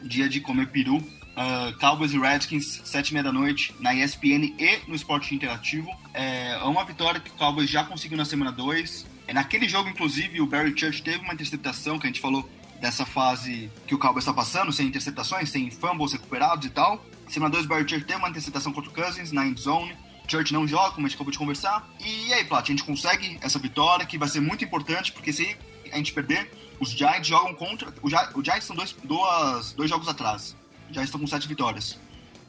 [0.02, 0.96] dia de comer peru.
[0.96, 5.88] Uh, Cowboys e Redskins, sete e meia da noite, na ESPN e no Esporte Interativo.
[6.12, 9.06] É, é uma vitória que o Cowboys já conseguiu na semana 2.
[9.30, 13.06] É, naquele jogo, inclusive, o Barry Church teve uma interceptação que a gente falou dessa
[13.06, 17.06] fase que o Cowboys está passando, sem interceptações, sem fumbles recuperados e tal.
[17.28, 19.96] Semana 2, o Barry Church teve uma interceptação contra o Cousins na end zone.
[20.26, 21.88] Church não joga, como a gente acabou de conversar.
[22.04, 25.56] E aí, Plat, a gente consegue essa vitória que vai ser muito importante, porque se
[25.92, 27.94] a gente perder, os Giants jogam contra.
[28.02, 30.56] Os Giants estão dois, dois, dois jogos atrás.
[30.90, 32.00] Giants estão com sete vitórias.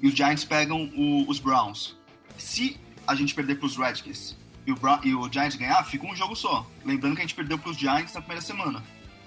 [0.01, 1.95] E os Giants pegam o, os Browns.
[2.39, 6.15] Se a gente perder para os Redskins e o, e o Giants ganhar, fica um
[6.15, 6.65] jogo só.
[6.85, 8.83] Lembrando que a gente perdeu para os Giants na primeira semana.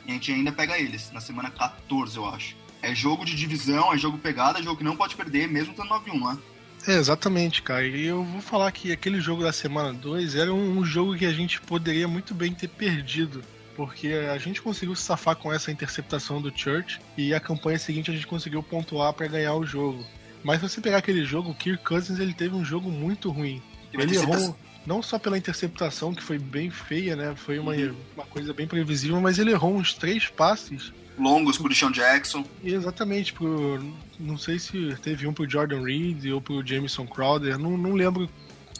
[0.07, 2.57] E a gente ainda pega eles, na semana 14, eu acho.
[2.83, 5.89] É jogo de divisão, é jogo pegada, é jogo que não pode perder, mesmo estando
[5.89, 6.39] 9-1, não é?
[6.87, 7.87] É, exatamente, cara.
[7.87, 11.33] E eu vou falar que aquele jogo da semana 2 era um jogo que a
[11.33, 13.43] gente poderia muito bem ter perdido.
[13.75, 18.11] Porque a gente conseguiu se safar com essa interceptação do Church e a campanha seguinte
[18.11, 20.05] a gente conseguiu pontuar para ganhar o jogo.
[20.45, 23.63] Mas se você pegar aquele jogo, o Kirk Cousins ele teve um jogo muito ruim.
[23.93, 27.35] Ele errou não só pela interceptação, que foi bem feia, né?
[27.37, 27.95] Foi uma, uhum.
[28.15, 32.45] uma coisa bem previsível, mas ele errou uns três passes longos pro Deshaun Jackson.
[32.63, 33.83] Exatamente, pro,
[34.19, 38.29] não sei se teve um pro Jordan Reed ou pro Jameson Crowder, não, não lembro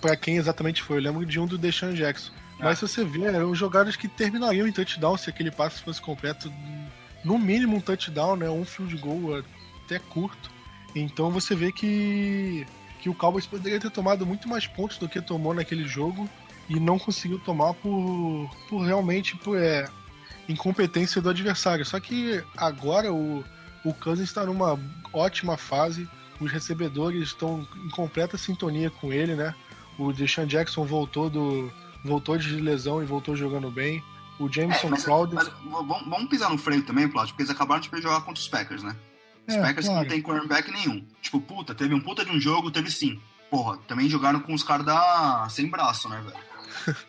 [0.01, 2.33] para quem exatamente foi, eu lembro de um do Deshaun Jackson.
[2.59, 2.65] Ah.
[2.65, 6.53] Mas se você ver, eram jogadas que terminariam em touchdown se aquele passe fosse completo,
[7.25, 9.43] no mínimo um touchdown, né, um field goal
[9.85, 10.51] até curto.
[10.95, 12.67] Então você vê que
[13.05, 16.27] que o Cowboys poderia ter tomado muito mais pontos do que tomou naquele jogo
[16.71, 19.87] e não conseguiu tomar por, por realmente por, é,
[20.49, 21.85] incompetência do adversário.
[21.85, 23.45] Só que agora o,
[23.85, 24.81] o Cousins está numa
[25.13, 26.09] ótima fase,
[26.41, 29.55] os recebedores estão em completa sintonia com ele, né?
[29.99, 31.71] O Deshaun Jackson voltou do
[32.03, 34.03] voltou de lesão e voltou jogando bem.
[34.41, 35.35] O Jameson é, mas, Crowder.
[35.35, 38.83] Mas, vamos pisar no freio também, Plot, porque eles acabaram de jogar contra os Packers,
[38.83, 38.97] né?
[39.47, 40.03] Os é, Packers claro.
[40.03, 41.05] não tem cornerback nenhum.
[41.21, 43.21] Tipo, puta, teve um puta de um jogo, teve sim.
[43.51, 45.47] Porra, também jogaram com os caras da...
[45.51, 46.97] sem braço, né, velho?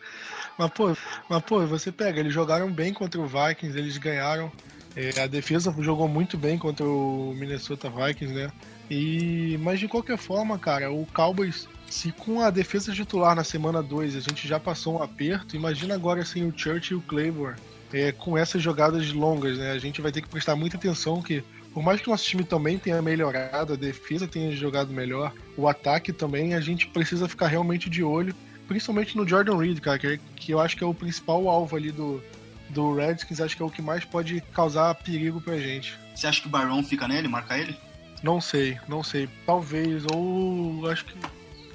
[0.58, 0.96] Mas pô,
[1.28, 4.50] mas, pô, você pega, eles jogaram bem contra o Vikings, eles ganharam.
[4.94, 8.50] É, a defesa jogou muito bem contra o Minnesota Vikings, né?
[8.90, 13.82] E, mas de qualquer forma, cara, o Cowboys, se com a defesa titular na semana
[13.82, 17.60] 2 a gente já passou um aperto, imagina agora sem o Church e o Claiborne.
[17.92, 19.72] É, com essas jogadas longas, né?
[19.72, 21.44] A gente vai ter que prestar muita atenção que
[21.76, 25.68] por mais que o nosso time também tenha melhorado, a defesa tenha jogado melhor, o
[25.68, 28.34] ataque também, a gente precisa ficar realmente de olho
[28.66, 31.92] principalmente no Jordan Reed, cara, que, que eu acho que é o principal alvo ali
[31.92, 32.24] do,
[32.70, 35.94] do Redskins, acho que é o que mais pode causar perigo pra gente.
[36.14, 37.76] Você acha que o Barron fica nele, marca ele?
[38.22, 39.28] Não sei, não sei.
[39.44, 41.14] Talvez, ou acho que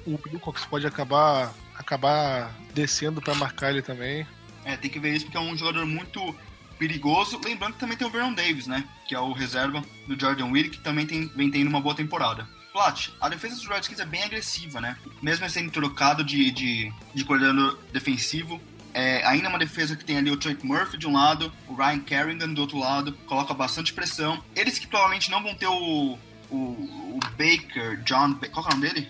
[0.04, 4.26] o Wilcox pode acabar acabar descendo para marcar ele também.
[4.64, 6.34] É, tem que ver isso porque é um jogador muito
[6.78, 7.40] perigoso.
[7.44, 8.84] Lembrando que também tem o Vernon Davis, né?
[9.08, 12.46] Que é o reserva do Jordan Reed, que também tem, vem tendo uma boa temporada.
[12.72, 14.96] Plat, a defesa dos Redskins é bem agressiva, né?
[15.20, 18.60] Mesmo sendo trocado de, de, de coordenador defensivo,
[18.94, 21.74] é, ainda é uma defesa que tem ali o Trent Murphy de um lado, o
[21.74, 24.42] Ryan Kerrigan do outro lado, coloca bastante pressão.
[24.54, 26.18] Eles que provavelmente não vão ter o,
[26.50, 28.34] o, o Baker, John.
[28.52, 29.08] Qual é o nome dele?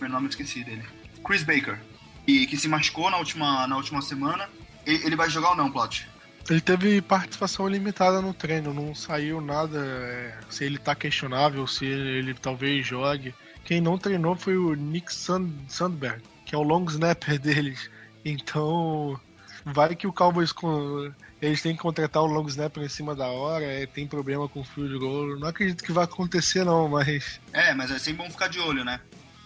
[0.00, 0.84] Meu nome eu esqueci dele.
[1.24, 1.78] Chris Baker.
[2.26, 4.48] E que se machucou na última, na última semana.
[4.86, 6.08] Ele, ele vai jogar ou não, Plot?
[6.48, 11.86] Ele teve participação limitada no treino, não saiu nada é, se ele tá questionável, se
[11.86, 13.34] ele talvez jogue.
[13.64, 17.90] Quem não treinou foi o Nick Sand Sandberg, que é o long snapper deles.
[18.24, 19.18] Então,
[19.64, 23.26] vai que o Cowboys com, eles têm que contratar o long snapper em cima da
[23.26, 25.38] hora, é, tem problema com o field goal.
[25.38, 28.84] Não acredito que vai acontecer não, mas É, mas é sempre bom ficar de olho,
[28.84, 29.00] né?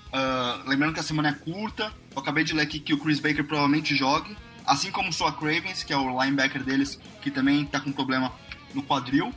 [0.09, 3.21] Uh, lembrando que a semana é curta, eu acabei de ler aqui que o Chris
[3.21, 4.37] Baker provavelmente jogue
[4.69, 8.33] assim como o Cravens, que é o linebacker deles, que também tá com problema
[8.75, 9.33] no quadril.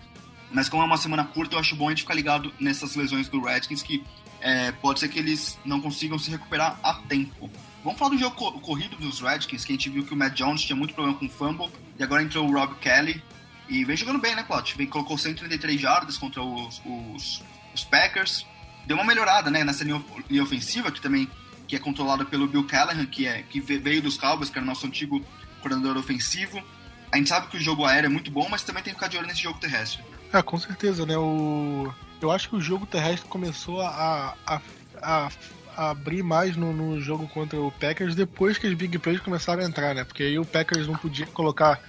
[0.51, 3.29] Mas como é uma semana curta, eu acho bom a gente ficar ligado nessas lesões
[3.29, 4.03] do Redskins, que
[4.41, 7.49] é, pode ser que eles não consigam se recuperar a tempo.
[7.83, 10.61] Vamos falar do jogo corrido dos Redskins, que a gente viu que o Matt Jones
[10.61, 13.23] tinha muito problema com o fumble, e agora entrou o Rob Kelly,
[13.69, 14.75] e vem jogando bem, né, Plot?
[14.75, 17.41] Vem, colocou 133 jardas contra os, os,
[17.73, 18.45] os Packers.
[18.85, 21.29] Deu uma melhorada, né, nessa linha ofensiva, que também
[21.71, 24.85] que é controlada pelo Bill Callahan, que, é, que veio dos Cowboys, que era nosso
[24.85, 25.23] antigo
[25.61, 26.61] coordenador ofensivo.
[27.09, 29.07] A gente sabe que o jogo aéreo é muito bom, mas também tem que ficar
[29.07, 30.03] de olho nesse jogo terrestre.
[30.33, 31.17] É, com certeza, né?
[31.17, 31.89] O...
[32.21, 34.61] Eu acho que o jogo terrestre começou a, a,
[35.01, 35.29] a,
[35.77, 39.63] a abrir mais no, no, jogo contra o Packers depois que as big plays começaram
[39.63, 40.03] a entrar, né?
[40.03, 41.79] Porque aí o Packers não podia colocar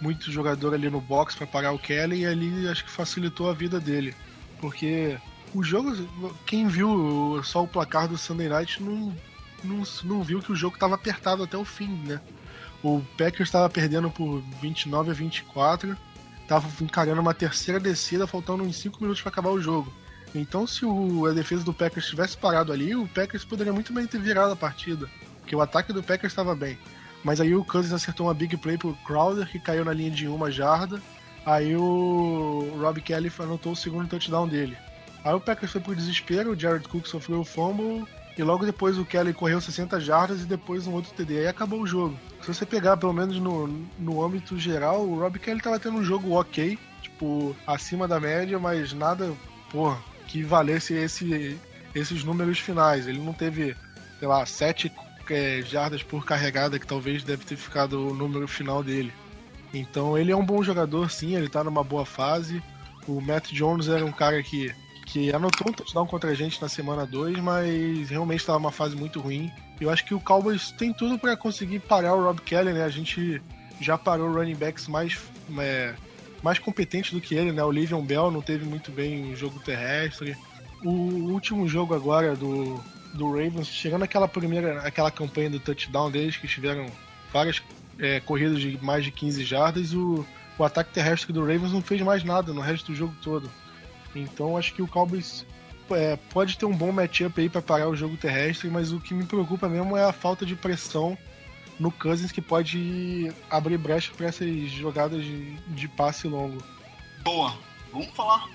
[0.00, 3.52] muito jogador ali no box para parar o Kelly e ali acho que facilitou a
[3.52, 4.14] vida dele.
[4.62, 5.18] Porque
[5.54, 5.94] o jogo,
[6.44, 9.14] quem viu só o placar do Sunday Night não,
[9.64, 12.20] não, não viu que o jogo estava apertado até o fim, né?
[12.82, 15.96] O Packers estava perdendo por 29 a 24,
[16.42, 19.92] estava encarando uma terceira descida, faltando uns 5 minutos para acabar o jogo.
[20.34, 24.06] Então, se o, a defesa do Packers tivesse parado ali, o Packers poderia muito bem
[24.06, 25.08] ter virado a partida,
[25.40, 26.78] porque o ataque do Packers estava bem.
[27.24, 30.28] Mas aí o Cousins acertou uma big play pro Crowder, que caiu na linha de
[30.28, 31.02] uma jarda.
[31.44, 34.76] Aí o Rob Kelly anotou o segundo touchdown dele.
[35.26, 38.06] Aí o Packers foi pro desespero, o Jared Cook sofreu o fumble
[38.38, 41.40] e logo depois o Kelly correu 60 jardas e depois um outro TD.
[41.40, 42.16] Aí acabou o jogo.
[42.40, 43.66] Se você pegar, pelo menos no,
[43.98, 48.56] no âmbito geral, o Rob Kelly tava tendo um jogo ok, tipo, acima da média,
[48.56, 49.32] mas nada,
[49.68, 51.58] porra, que valesse esse,
[51.92, 53.08] esses números finais.
[53.08, 53.74] Ele não teve,
[54.20, 54.92] sei lá, 7
[55.28, 59.12] é, jardas por carregada, que talvez deve ter ficado o número final dele.
[59.74, 62.62] Então ele é um bom jogador, sim, ele tá numa boa fase.
[63.08, 64.72] O Matt Jones era um cara que,
[65.06, 68.96] que anotou um touchdown contra a gente na semana 2, mas realmente estava uma fase
[68.96, 69.50] muito ruim.
[69.80, 72.84] Eu acho que o Cowboys tem tudo para conseguir parar o Rob Kelly, né?
[72.84, 73.40] A gente
[73.80, 75.16] já parou running backs mais,
[75.58, 75.94] é,
[76.42, 77.62] mais competentes do que ele, né?
[77.62, 80.36] O Livion Bell não teve muito bem o jogo terrestre.
[80.84, 82.82] O último jogo agora do,
[83.14, 86.86] do Ravens, chegando aquela primeira, aquela campanha do touchdown deles, que tiveram
[87.32, 87.62] várias
[87.98, 90.26] é, corridas de mais de 15 jardas, o,
[90.58, 93.48] o ataque terrestre do Ravens não fez mais nada no resto do jogo todo.
[94.20, 95.46] Então acho que o Cowboys
[95.90, 99.14] é, pode ter um bom matchup aí para parar o jogo terrestre, mas o que
[99.14, 101.16] me preocupa mesmo é a falta de pressão
[101.78, 106.62] no Cousins que pode abrir brecha para essas jogadas de, de passe longo.
[107.22, 107.56] Boa.
[107.92, 108.48] Vamos falar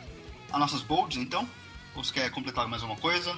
[0.52, 1.48] as nossas bolds então?
[1.96, 3.38] Ou você quer completar mais alguma coisa?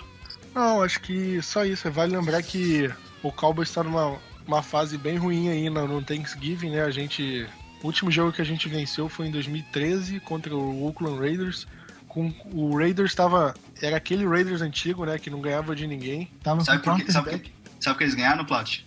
[0.54, 1.90] Não, acho que só isso.
[1.92, 6.72] Vale lembrar que o Cowboys está numa uma fase bem ruim aí no, no Thanksgiving,
[6.72, 6.84] né?
[6.84, 7.48] A gente.
[7.82, 11.68] O último jogo que a gente venceu foi em 2013 contra o Oakland Raiders.
[12.14, 13.56] Com, o Raiders estava.
[13.82, 15.18] Era aquele Raiders antigo, né?
[15.18, 16.30] Que não ganhava de ninguém.
[16.44, 18.82] Tava sabe, por que, sabe, que, sabe que eles ganharam, Plat?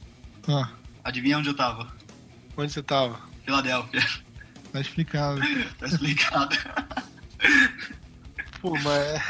[0.48, 0.70] Ah.
[1.02, 1.92] Adivinha onde eu tava?
[2.56, 3.20] Onde você tava?
[3.44, 4.06] Filadélfia.
[4.72, 5.40] Tá explicado.
[5.78, 6.56] tá explicado.
[8.60, 9.22] Pô, mas.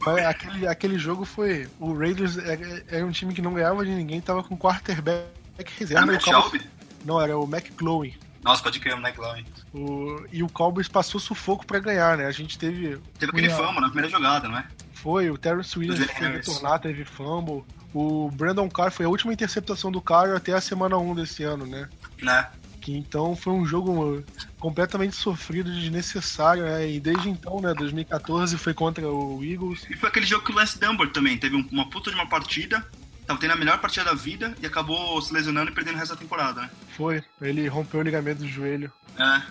[0.00, 1.68] Mas aquele, aquele jogo foi.
[1.78, 5.28] O Raiders era, era, um time que não ganhava de ninguém, tava com quarterback
[5.78, 6.12] reserva.
[6.12, 6.62] Era o Cowboys...
[7.04, 8.12] Não, era o McCloughan.
[8.46, 9.42] Nossa, pode crer, o McCloughan.
[9.74, 10.24] O...
[10.32, 12.26] E o Cowboys passou sufoco pra ganhar, né?
[12.26, 12.96] A gente teve.
[13.18, 13.56] Teve aquele uma...
[13.56, 14.64] fumble na primeira jogada, não é?
[14.92, 17.64] Foi, o Terrence Williams foi retornar, teve fumble.
[17.92, 21.66] O Brandon Carr foi a última interceptação do Carr até a semana 1 desse ano,
[21.66, 21.88] né?
[22.22, 22.48] Né?
[22.80, 24.22] Que então foi um jogo
[24.60, 26.88] completamente sofrido, desnecessário, né?
[26.88, 29.84] E desde então, né, 2014 foi contra o Eagles.
[29.90, 32.86] E foi aquele jogo que o Les Dunbar também teve uma puta de uma partida,
[33.26, 36.14] tava tendo a melhor partida da vida e acabou se lesionando e perdendo o resto
[36.14, 36.70] da temporada, né?
[36.96, 38.92] Foi, ele rompeu o ligamento do joelho.
[39.18, 39.42] É.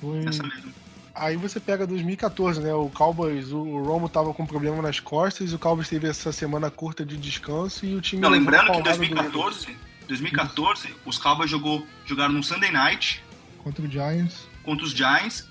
[0.00, 0.24] Foi...
[0.26, 0.72] Essa mesmo.
[1.12, 2.72] Aí você pega 2014, né?
[2.72, 7.04] O Cowboys, o Romo tava com problema nas costas, o Cowboys teve essa semana curta
[7.04, 8.22] de descanso e o time.
[8.22, 9.76] Não, lembrando que em 2014
[10.10, 10.96] 2014, Isso.
[11.06, 13.22] os Cowboys jogou, jogaram no Sunday Night.
[13.58, 14.48] Contra o Giants.
[14.62, 15.48] Contra os Giants.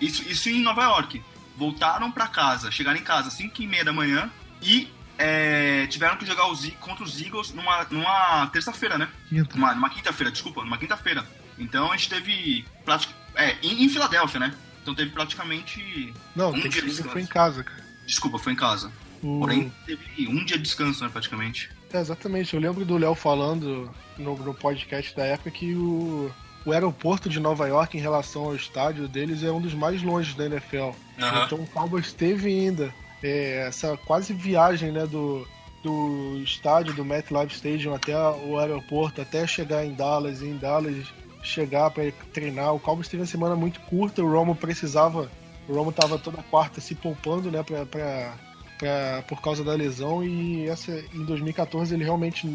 [0.00, 1.22] Isso, isso em Nova York.
[1.56, 6.16] Voltaram para casa, chegaram em casa às 5 e meia da manhã e é, tiveram
[6.16, 9.08] que jogar os, contra os Eagles numa, numa terça-feira, né?
[9.28, 9.56] Quinta.
[9.56, 11.24] Numa, numa quinta-feira, desculpa, numa quinta-feira.
[11.58, 12.64] Então a gente teve.
[13.36, 14.54] É, em, em, Filadélfia, né?
[14.82, 16.12] Então teve praticamente.
[16.34, 17.10] Não, um dia de descanso.
[17.10, 17.84] foi em casa, cara.
[18.06, 18.92] Desculpa, foi em casa.
[19.22, 19.40] O...
[19.40, 21.70] Porém, teve um dia de descanso, né, praticamente.
[21.92, 22.54] É, exatamente.
[22.54, 26.30] Eu lembro do Léo falando no, no, podcast da época que o,
[26.64, 30.36] o aeroporto de Nova York, em relação ao estádio deles, é um dos mais longe
[30.36, 30.76] da NFL.
[30.76, 31.44] Uhum.
[31.46, 32.92] Então o Cowboys teve ainda
[33.24, 35.48] é, essa quase viagem né, do,
[35.82, 41.06] do estádio do MetLife Stadium até o aeroporto, até chegar em Dallas, e em Dallas
[41.42, 42.74] chegar para treinar.
[42.74, 45.30] O Cowboys teve uma semana muito curta, o Romo precisava,
[45.66, 48.34] o Romo estava toda quarta se poupando, né, para
[48.78, 52.46] pra, por causa da lesão e essa, em 2014 ele realmente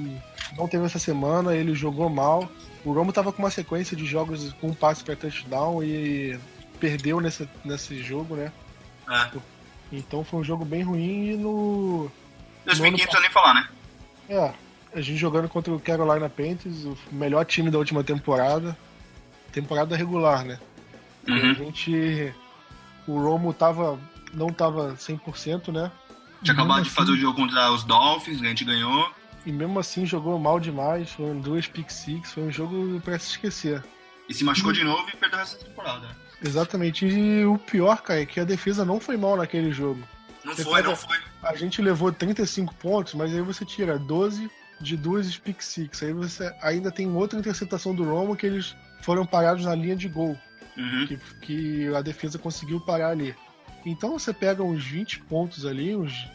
[0.56, 2.50] não teve essa semana, ele jogou mal.
[2.86, 6.38] O Romo tava com uma sequência de jogos com um passe para touchdown e
[6.80, 8.52] perdeu nesse, nesse jogo, né?
[9.10, 9.59] É.
[9.91, 12.12] Então foi um jogo bem ruim e no.
[12.65, 13.69] 2015 não nem falar, né?
[14.30, 14.54] É,
[14.93, 18.78] a gente jogando contra o Carolina Panthers, o melhor time da última temporada.
[19.52, 20.60] Temporada regular, né?
[21.28, 21.52] Uhum.
[21.52, 22.34] A gente.
[23.08, 23.99] O Romo tava,
[24.34, 25.91] não tava 100%, né?
[26.43, 29.12] Tinha acabado assim, de fazer o jogo contra os Dolphins, a gente ganhou.
[29.45, 33.32] E mesmo assim jogou mal demais, foram duas pick six, foi um jogo para se
[33.32, 33.84] esquecer.
[34.28, 34.75] E se machucou e...
[34.75, 36.15] de novo e perdeu essa temporada.
[36.43, 37.06] Exatamente.
[37.06, 40.02] E o pior, cara, é que a defesa não foi mal naquele jogo.
[40.43, 40.89] Não você foi, pega...
[40.89, 41.17] não foi.
[41.43, 44.49] A gente levou 35 pontos, mas aí você tira 12
[44.80, 46.02] de duas pick six.
[46.04, 50.08] Aí você ainda tem outra interceptação do Romo que eles foram parados na linha de
[50.08, 50.38] gol.
[50.78, 51.08] Uhum.
[51.08, 53.36] Que, que a defesa conseguiu parar ali.
[53.86, 56.30] Então você pega uns 20 pontos ali, uns,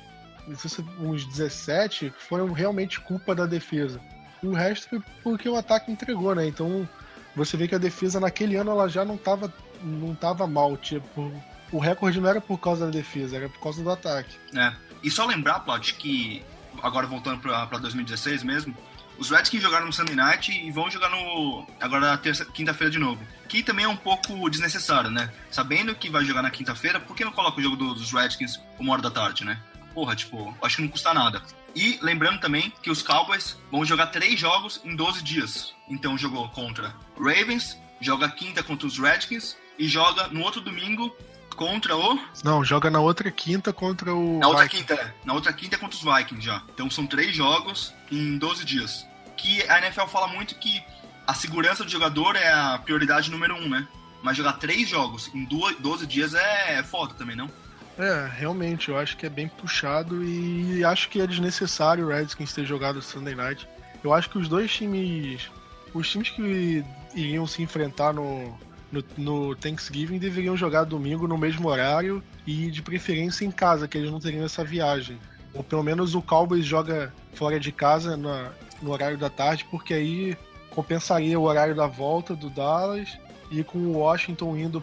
[1.01, 4.01] uns 17, que foram realmente culpa da defesa.
[4.43, 6.47] O resto foi porque o ataque entregou, né?
[6.47, 6.89] Então
[7.35, 9.53] você vê que a defesa naquele ano ela já não estava
[9.85, 10.77] não tava mal.
[10.77, 11.33] Tipo,
[11.73, 14.37] o recorde não era por causa da defesa, era por causa do ataque.
[14.57, 14.73] É.
[15.03, 16.43] E só lembrar, Plot, que
[16.83, 18.75] agora voltando para 2016 mesmo,
[19.19, 23.21] os Redskins jogaram no Sunday Night e vão jogar no agora terça, quinta-feira de novo.
[23.49, 25.33] Que também é um pouco desnecessário, né?
[25.51, 28.93] Sabendo que vai jogar na quinta-feira, por que não coloca o jogo dos Redskins uma
[28.93, 29.61] hora da tarde, né?
[29.95, 31.41] Porra, tipo, acho que não custa nada.
[31.75, 35.75] E lembrando também que os Cowboys vão jogar três jogos em 12 dias.
[35.89, 41.15] Então jogou contra Ravens, joga quinta contra os Redskins e joga no outro domingo
[41.55, 42.19] contra o.
[42.43, 44.39] Não, joga na outra quinta contra o.
[44.39, 44.87] Na outra Vikings.
[44.87, 45.15] quinta, é.
[45.25, 46.63] Na outra quinta é contra os Vikings já.
[46.73, 49.07] Então são três jogos em 12 dias.
[49.37, 50.83] Que a NFL fala muito que
[51.27, 53.87] a segurança do jogador é a prioridade número um, né?
[54.23, 57.51] Mas jogar três jogos em 12 dias é foda também, não?
[57.99, 62.53] É, realmente, eu acho que é bem puxado e acho que é desnecessário o Redskins
[62.53, 63.69] ter jogado Sunday Night.
[64.03, 65.51] Eu acho que os dois times.
[65.93, 68.59] Os times que iriam se enfrentar no,
[68.95, 73.99] no, no, Thanksgiving deveriam jogar domingo no mesmo horário e de preferência em casa, que
[73.99, 75.19] eles não teriam essa viagem.
[75.53, 78.51] Ou pelo menos o Cowboys joga fora de casa na,
[78.83, 80.37] no horário da tarde, porque aí
[80.71, 83.19] compensaria o horário da volta do Dallas
[83.51, 84.83] e com o Washington indo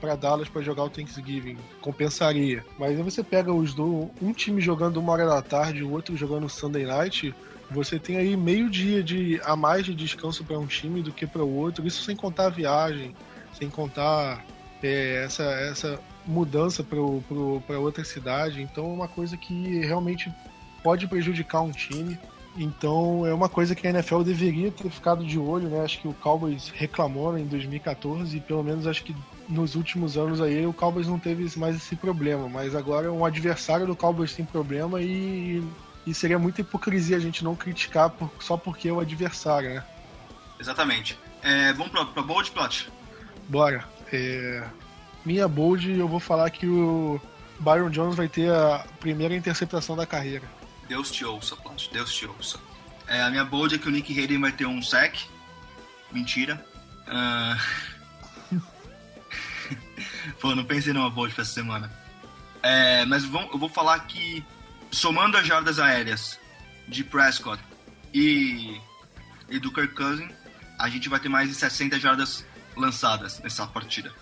[0.00, 1.56] para Dallas para jogar o Thanksgiving.
[1.80, 2.64] Compensaria.
[2.78, 6.16] Mas aí você pega os do um time jogando uma hora da tarde, o outro
[6.16, 7.34] jogando Sunday Night.
[7.70, 11.26] Você tem aí meio dia de a mais de descanso para um time do que
[11.26, 11.86] para o outro.
[11.86, 13.14] Isso sem contar a viagem,
[13.52, 14.44] sem contar
[14.82, 18.62] é, essa, essa mudança para outra cidade.
[18.62, 20.32] Então é uma coisa que realmente
[20.82, 22.18] pode prejudicar um time.
[22.56, 25.80] Então é uma coisa que a NFL deveria ter ficado de olho, né?
[25.80, 29.14] Acho que o Cowboys reclamou né, em 2014 e pelo menos acho que
[29.48, 33.86] nos últimos anos aí o Cowboys não teve mais esse problema, mas agora um adversário
[33.86, 35.62] do Cowboys tem problema e,
[36.06, 39.84] e seria muita hipocrisia a gente não criticar por, só porque é o adversário, né?
[40.58, 41.18] Exatamente.
[41.42, 42.90] É, vamos pra, pra Bold Plot?
[43.48, 43.84] Bora.
[44.12, 44.64] É,
[45.24, 47.20] minha Bold, eu vou falar que o
[47.58, 50.44] Byron Jones vai ter a primeira interceptação da carreira.
[50.88, 51.88] Deus te ouça, Plant.
[51.90, 52.58] Deus te ouça.
[53.08, 55.16] É, a minha bold é que o Nick Hayden vai ter um sec.
[56.12, 56.64] Mentira.
[57.08, 58.60] Uh...
[60.40, 61.90] Pô, não pensei numa bold pra essa semana.
[62.62, 64.44] É, mas vamos, eu vou falar que,
[64.90, 66.38] somando as jardas aéreas
[66.88, 67.62] de Prescott
[68.12, 68.80] e,
[69.48, 70.32] e do Kirk Cousins,
[70.78, 72.44] a gente vai ter mais de 60 jardas
[72.76, 74.12] lançadas nessa partida.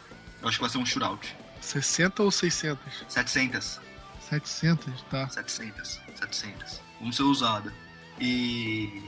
[0.41, 1.35] Eu acho que vai ser um shootout.
[1.61, 3.05] 60 ou 600?
[3.09, 3.81] 700.
[4.29, 5.29] 700, tá.
[5.29, 6.01] 700.
[6.15, 6.81] 700.
[7.01, 7.73] Vamos ser ousada.
[8.21, 9.03] E...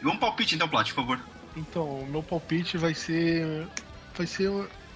[0.00, 1.20] e vamos palpite então, Plat, por favor.
[1.56, 3.66] Então, o meu palpite vai ser.
[4.16, 4.50] Vai ser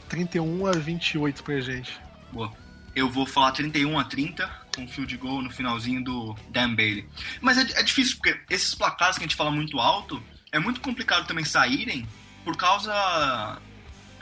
[0.09, 1.99] 31 a 28 pra gente.
[2.33, 2.53] Boa.
[2.95, 7.07] Eu vou falar 31 a 30 com field goal no finalzinho do Dan Bailey.
[7.41, 10.81] Mas é, é difícil, porque esses placares que a gente fala muito alto, é muito
[10.81, 12.07] complicado também saírem
[12.45, 12.93] por causa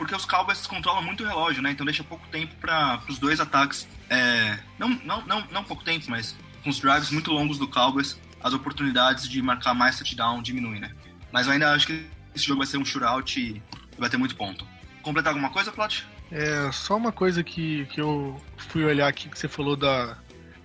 [0.00, 1.72] porque os Cowboys controlam muito o relógio, né?
[1.72, 3.86] Então deixa pouco tempo para os dois ataques.
[4.08, 6.34] É, não, não, não, não pouco tempo, mas
[6.64, 10.90] com os drives muito longos do Cowboys, as oportunidades de marcar mais touchdown diminuem, né?
[11.30, 13.62] Mas eu ainda acho que esse jogo vai ser um shootout e
[13.98, 14.66] vai ter muito ponto.
[15.02, 16.06] Completar alguma coisa, Plot?
[16.32, 20.16] É, só uma coisa que, que eu fui olhar aqui que você falou da,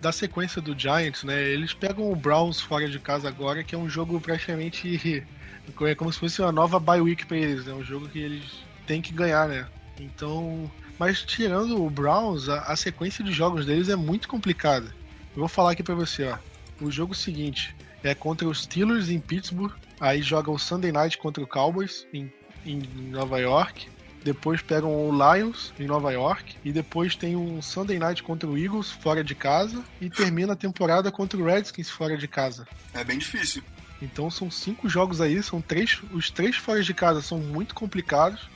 [0.05, 1.43] da sequência do Giants, né?
[1.43, 5.25] Eles pegam o Browns fora de casa agora, que é um jogo praticamente.
[5.81, 7.73] É como se fosse uma nova bye week pra eles, é né?
[7.73, 8.43] um jogo que eles
[8.85, 9.67] têm que ganhar, né?
[9.99, 10.69] Então.
[10.99, 14.93] Mas tirando o Browns, a, a sequência de jogos deles é muito complicada.
[15.33, 16.37] Eu vou falar aqui para você, ó.
[16.79, 19.73] O jogo seguinte é contra os Steelers em Pittsburgh.
[19.99, 22.31] Aí joga o Sunday Night contra o Cowboys em,
[22.63, 23.87] em Nova York.
[24.25, 26.55] Depois pegam o Lions em Nova York.
[26.65, 29.83] E depois tem um Sunday Night contra o Eagles fora de casa.
[30.01, 32.67] E termina a temporada contra o Redskins fora de casa.
[32.95, 33.61] É bem difícil.
[34.01, 36.01] Então são cinco jogos aí, são três.
[36.11, 38.49] Os três fora de casa são muito complicados.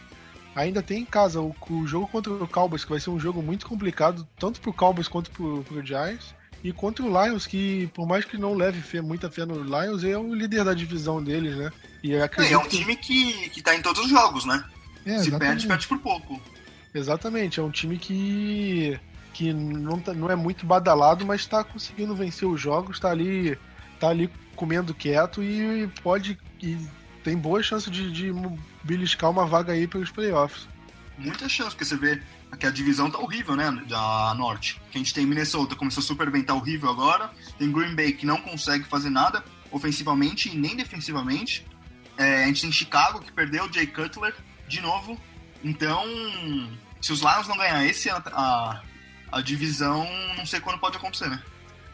[0.56, 3.44] Ainda tem em casa o, o jogo contra o Cowboys, que vai ser um jogo
[3.44, 6.34] muito complicado, tanto pro Cowboys quanto pro, pro Giants.
[6.64, 10.04] E contra o Lions, que por mais que não leve fé, muita fé no Lions,
[10.04, 11.72] é o líder da divisão deles, né?
[12.04, 14.66] E é, é um time que, que tá em todos os jogos, né?
[15.10, 16.42] É, Se perde, perde por pouco.
[16.94, 19.00] Exatamente, é um time que,
[19.34, 23.58] que não, tá, não é muito badalado, mas está conseguindo vencer os jogos, está ali,
[24.00, 26.38] tá ali comendo quieto e pode.
[26.62, 26.78] E
[27.24, 28.32] tem boa chance de, de
[28.84, 30.68] beliscar uma vaga aí pelos playoffs.
[31.18, 32.22] Muita chance, porque você vê
[32.58, 33.72] que a divisão tá horrível, né?
[33.88, 34.82] Da Norte.
[34.92, 37.30] Que a gente tem Minnesota, começou super bem, tá horrível agora.
[37.58, 41.66] Tem Green Bay, que não consegue fazer nada ofensivamente e nem defensivamente.
[42.18, 44.34] É, a gente tem Chicago, que perdeu o Jay Cutler
[44.70, 45.20] de novo.
[45.64, 46.06] Então,
[47.02, 48.82] se os Lions não ganhar esse ano, a,
[49.32, 50.08] a divisão,
[50.38, 51.42] não sei quando pode acontecer, né?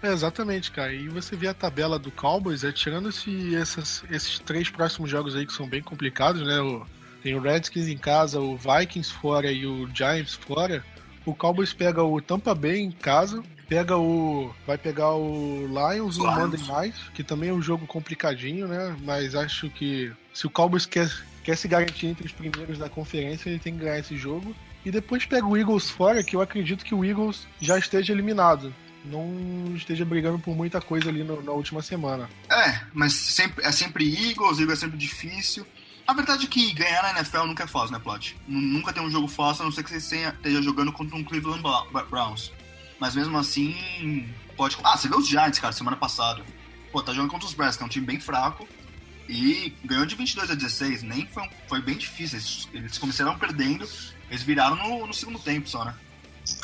[0.03, 0.93] É, exatamente, cara.
[0.93, 5.35] E você vê a tabela do Cowboys, é, tirando esse, esses, esses três próximos jogos
[5.35, 6.59] aí que são bem complicados, né?
[6.59, 6.85] O,
[7.23, 10.85] tem o Redskins em casa, o Vikings fora e o Giants fora.
[11.25, 14.53] O Cowboys pega o Tampa Bay em casa, pega o.
[14.67, 18.95] Vai pegar o Lions no Monday Night, que também é um jogo complicadinho, né?
[19.01, 21.09] Mas acho que se o Cowboys quer,
[21.45, 24.55] quer se garantir entre os primeiros da conferência, ele tem que ganhar esse jogo.
[24.83, 28.73] E depois pega o Eagles fora, que eu acredito que o Eagles já esteja eliminado.
[29.05, 32.27] Não esteja brigando por muita coisa ali no, na última semana.
[32.49, 35.65] É, mas sempre, é sempre Eagles, Eagles é sempre difícil.
[36.07, 38.35] A verdade é que ganhar na NFL nunca é fácil, né, Plot?
[38.47, 41.61] Nunca tem um jogo fácil, a não ser que você esteja jogando contra um Cleveland
[42.09, 42.51] Browns.
[42.99, 44.27] Mas mesmo assim,
[44.57, 44.77] pode.
[44.83, 46.43] Ah, você viu os Giants, cara, semana passada.
[46.91, 48.67] Pô, tá jogando contra os Bears, que é um time bem fraco.
[49.27, 52.37] E ganhou de 22 a 16, nem foi, foi bem difícil.
[52.37, 53.87] Eles, eles começaram perdendo,
[54.29, 55.95] eles viraram no, no segundo tempo só, né?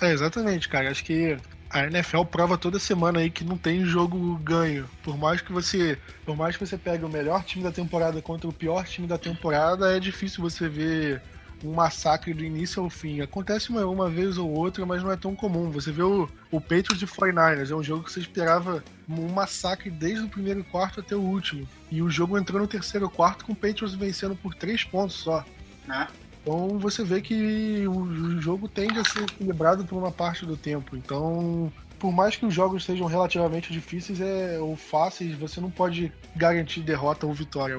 [0.02, 0.92] É, exatamente, cara.
[0.92, 1.38] Acho que
[1.70, 4.88] a NFL prova toda semana aí que não tem jogo ganho.
[5.02, 8.48] Por mais que você, por mais que você pegue o melhor time da temporada contra
[8.48, 11.22] o pior time da temporada, é difícil você ver
[11.64, 13.22] um massacre do início ao fim.
[13.22, 15.70] Acontece uma, uma vez ou outra, mas não é tão comum.
[15.72, 19.90] Você vê o, o Patriots de 49ers, é um jogo que você esperava um massacre
[19.90, 21.68] desde o primeiro quarto até o último.
[21.92, 25.46] E o jogo entrou no terceiro quarto com o Patriots vencendo por três pontos só.
[25.90, 26.08] É.
[26.42, 30.96] Então você vê que o jogo tende a ser equilibrado por uma parte do tempo.
[30.96, 36.12] Então, por mais que os jogos sejam relativamente difíceis é, ou fáceis, você não pode
[36.36, 37.76] garantir derrota ou vitória.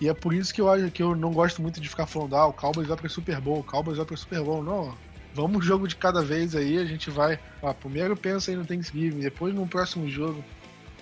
[0.00, 2.36] E é por isso que eu acho que eu não gosto muito de ficar falando,
[2.36, 4.62] ah, o Cowboys vai para Super Bowl, o Cowboys vai para Super Bowl.
[4.62, 4.96] Não,
[5.34, 7.38] vamos jogo de cada vez aí, a gente vai.
[7.62, 10.44] Ah, primeiro pensa aí no Thanksgiving, depois no próximo jogo.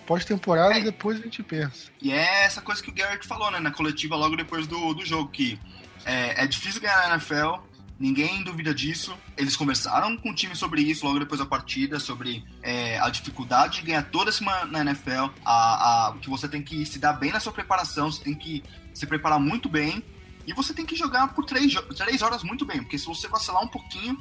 [0.06, 0.82] Pós-temporada, é.
[0.82, 1.90] depois a gente pensa.
[2.02, 5.04] E é essa coisa que o Garrett falou, né, na coletiva logo depois do, do
[5.06, 5.58] jogo, que
[6.04, 7.54] é, é difícil ganhar na NFL,
[7.98, 9.16] ninguém duvida disso.
[9.36, 13.80] Eles conversaram com o time sobre isso logo depois da partida, sobre é, a dificuldade
[13.80, 17.32] de ganhar toda semana na NFL, a, a, que você tem que se dar bem
[17.32, 18.62] na sua preparação, você tem que
[18.94, 20.02] se preparar muito bem
[20.46, 23.62] e você tem que jogar por três, três horas muito bem, porque se você vacilar
[23.62, 24.16] um pouquinho,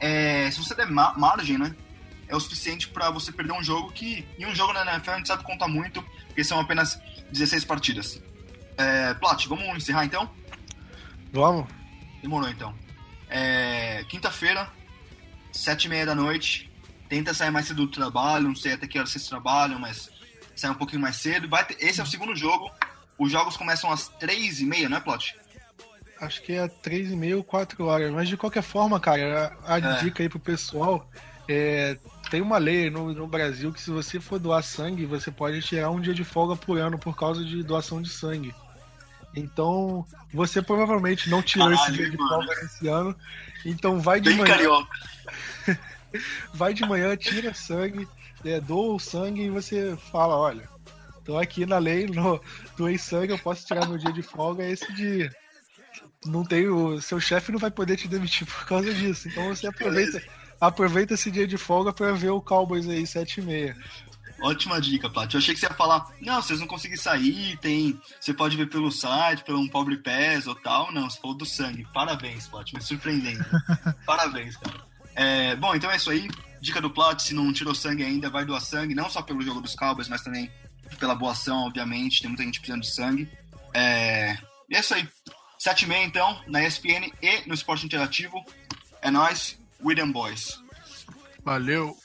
[0.00, 1.74] é, se você der margem, né,
[2.28, 5.16] é o suficiente para você perder um jogo que, em um jogo na NFL, a
[5.18, 6.98] gente sabe contar muito, porque são apenas
[7.30, 8.22] 16 partidas.
[8.76, 10.30] É, Plat, vamos encerrar então?
[11.32, 11.66] Vamos.
[12.22, 12.74] Demorou então.
[13.28, 14.70] É, Quinta-feira,
[15.52, 16.70] sete e meia da noite.
[17.08, 20.10] Tenta sair mais cedo do trabalho, não sei até que hora vocês trabalham, mas
[20.56, 21.48] sai um pouquinho mais cedo.
[21.48, 22.70] Vai ter, esse é o segundo jogo.
[23.18, 25.36] Os jogos começam às três e meia, não é, Plot?
[26.20, 28.12] Acho que é três e meia ou quatro horas.
[28.12, 30.02] Mas de qualquer forma, cara, a, a é.
[30.02, 31.08] dica aí pro pessoal
[31.48, 31.98] é,
[32.30, 35.90] tem uma lei no, no, Brasil que se você for doar sangue, você pode tirar
[35.90, 38.54] um dia de folga por ano por causa de doação de sangue.
[39.34, 43.16] Então, você provavelmente não tirou Caralho, esse dia de folga esse ano.
[43.64, 44.54] Então vai de Bem manhã.
[44.54, 44.96] Carioca.
[46.54, 48.08] vai de manhã, tira sangue,
[48.44, 50.68] é, doa o sangue e você fala, olha,
[51.24, 52.40] tô aqui na lei, no,
[52.76, 55.30] doei sangue, eu posso tirar meu dia de folga esse dia.
[56.24, 59.28] Não tem, o seu chefe não vai poder te demitir por causa disso.
[59.28, 60.22] Então você aproveita,
[60.60, 63.76] aproveita esse dia de folga para ver o Cowboys aí, 7 e meia.
[64.40, 65.32] Ótima dica, Plat.
[65.32, 68.00] Eu achei que você ia falar, não, vocês não conseguem sair, tem.
[68.20, 70.92] Você pode ver pelo site, pelo um pobre pés ou tal.
[70.92, 71.86] Não, você falou do sangue.
[71.94, 73.44] Parabéns, Plat, me surpreendendo.
[74.04, 74.80] Parabéns, cara.
[75.14, 76.28] É, bom, então é isso aí.
[76.62, 79.60] Dica do Plat, se não tirou sangue ainda, vai doar sangue, não só pelo jogo
[79.60, 80.48] dos Cowboys, mas também
[80.96, 82.20] pela boa ação, obviamente.
[82.20, 83.28] Tem muita gente precisando de sangue.
[83.74, 84.38] É,
[84.70, 85.08] e é isso aí.
[85.58, 88.44] 7 e meia, então, na ESPN e no Esporte Interativo.
[89.00, 90.62] É nóis, William Boys.
[91.44, 91.96] Valeu.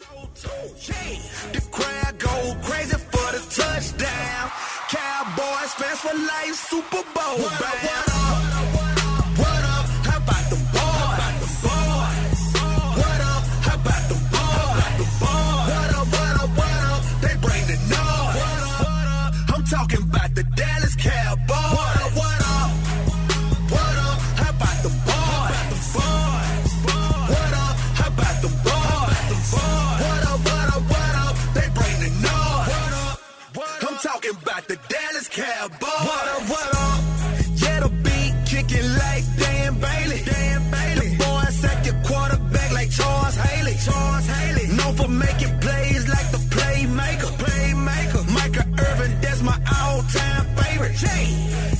[4.90, 8.57] Cowboys fans for life, Super Bowl what Up, what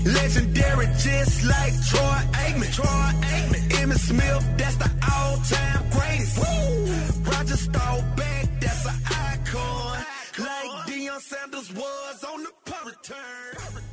[0.06, 2.74] Legendary, just like Troy Aikman.
[2.74, 3.70] Troy Aikman.
[3.80, 6.38] Emmitt Smith, that's the all-time greatest.
[6.38, 7.32] Woo.
[7.32, 10.06] Roger Staubach, that's an icon.
[10.38, 13.84] Like Deion Sanders was on the punt return.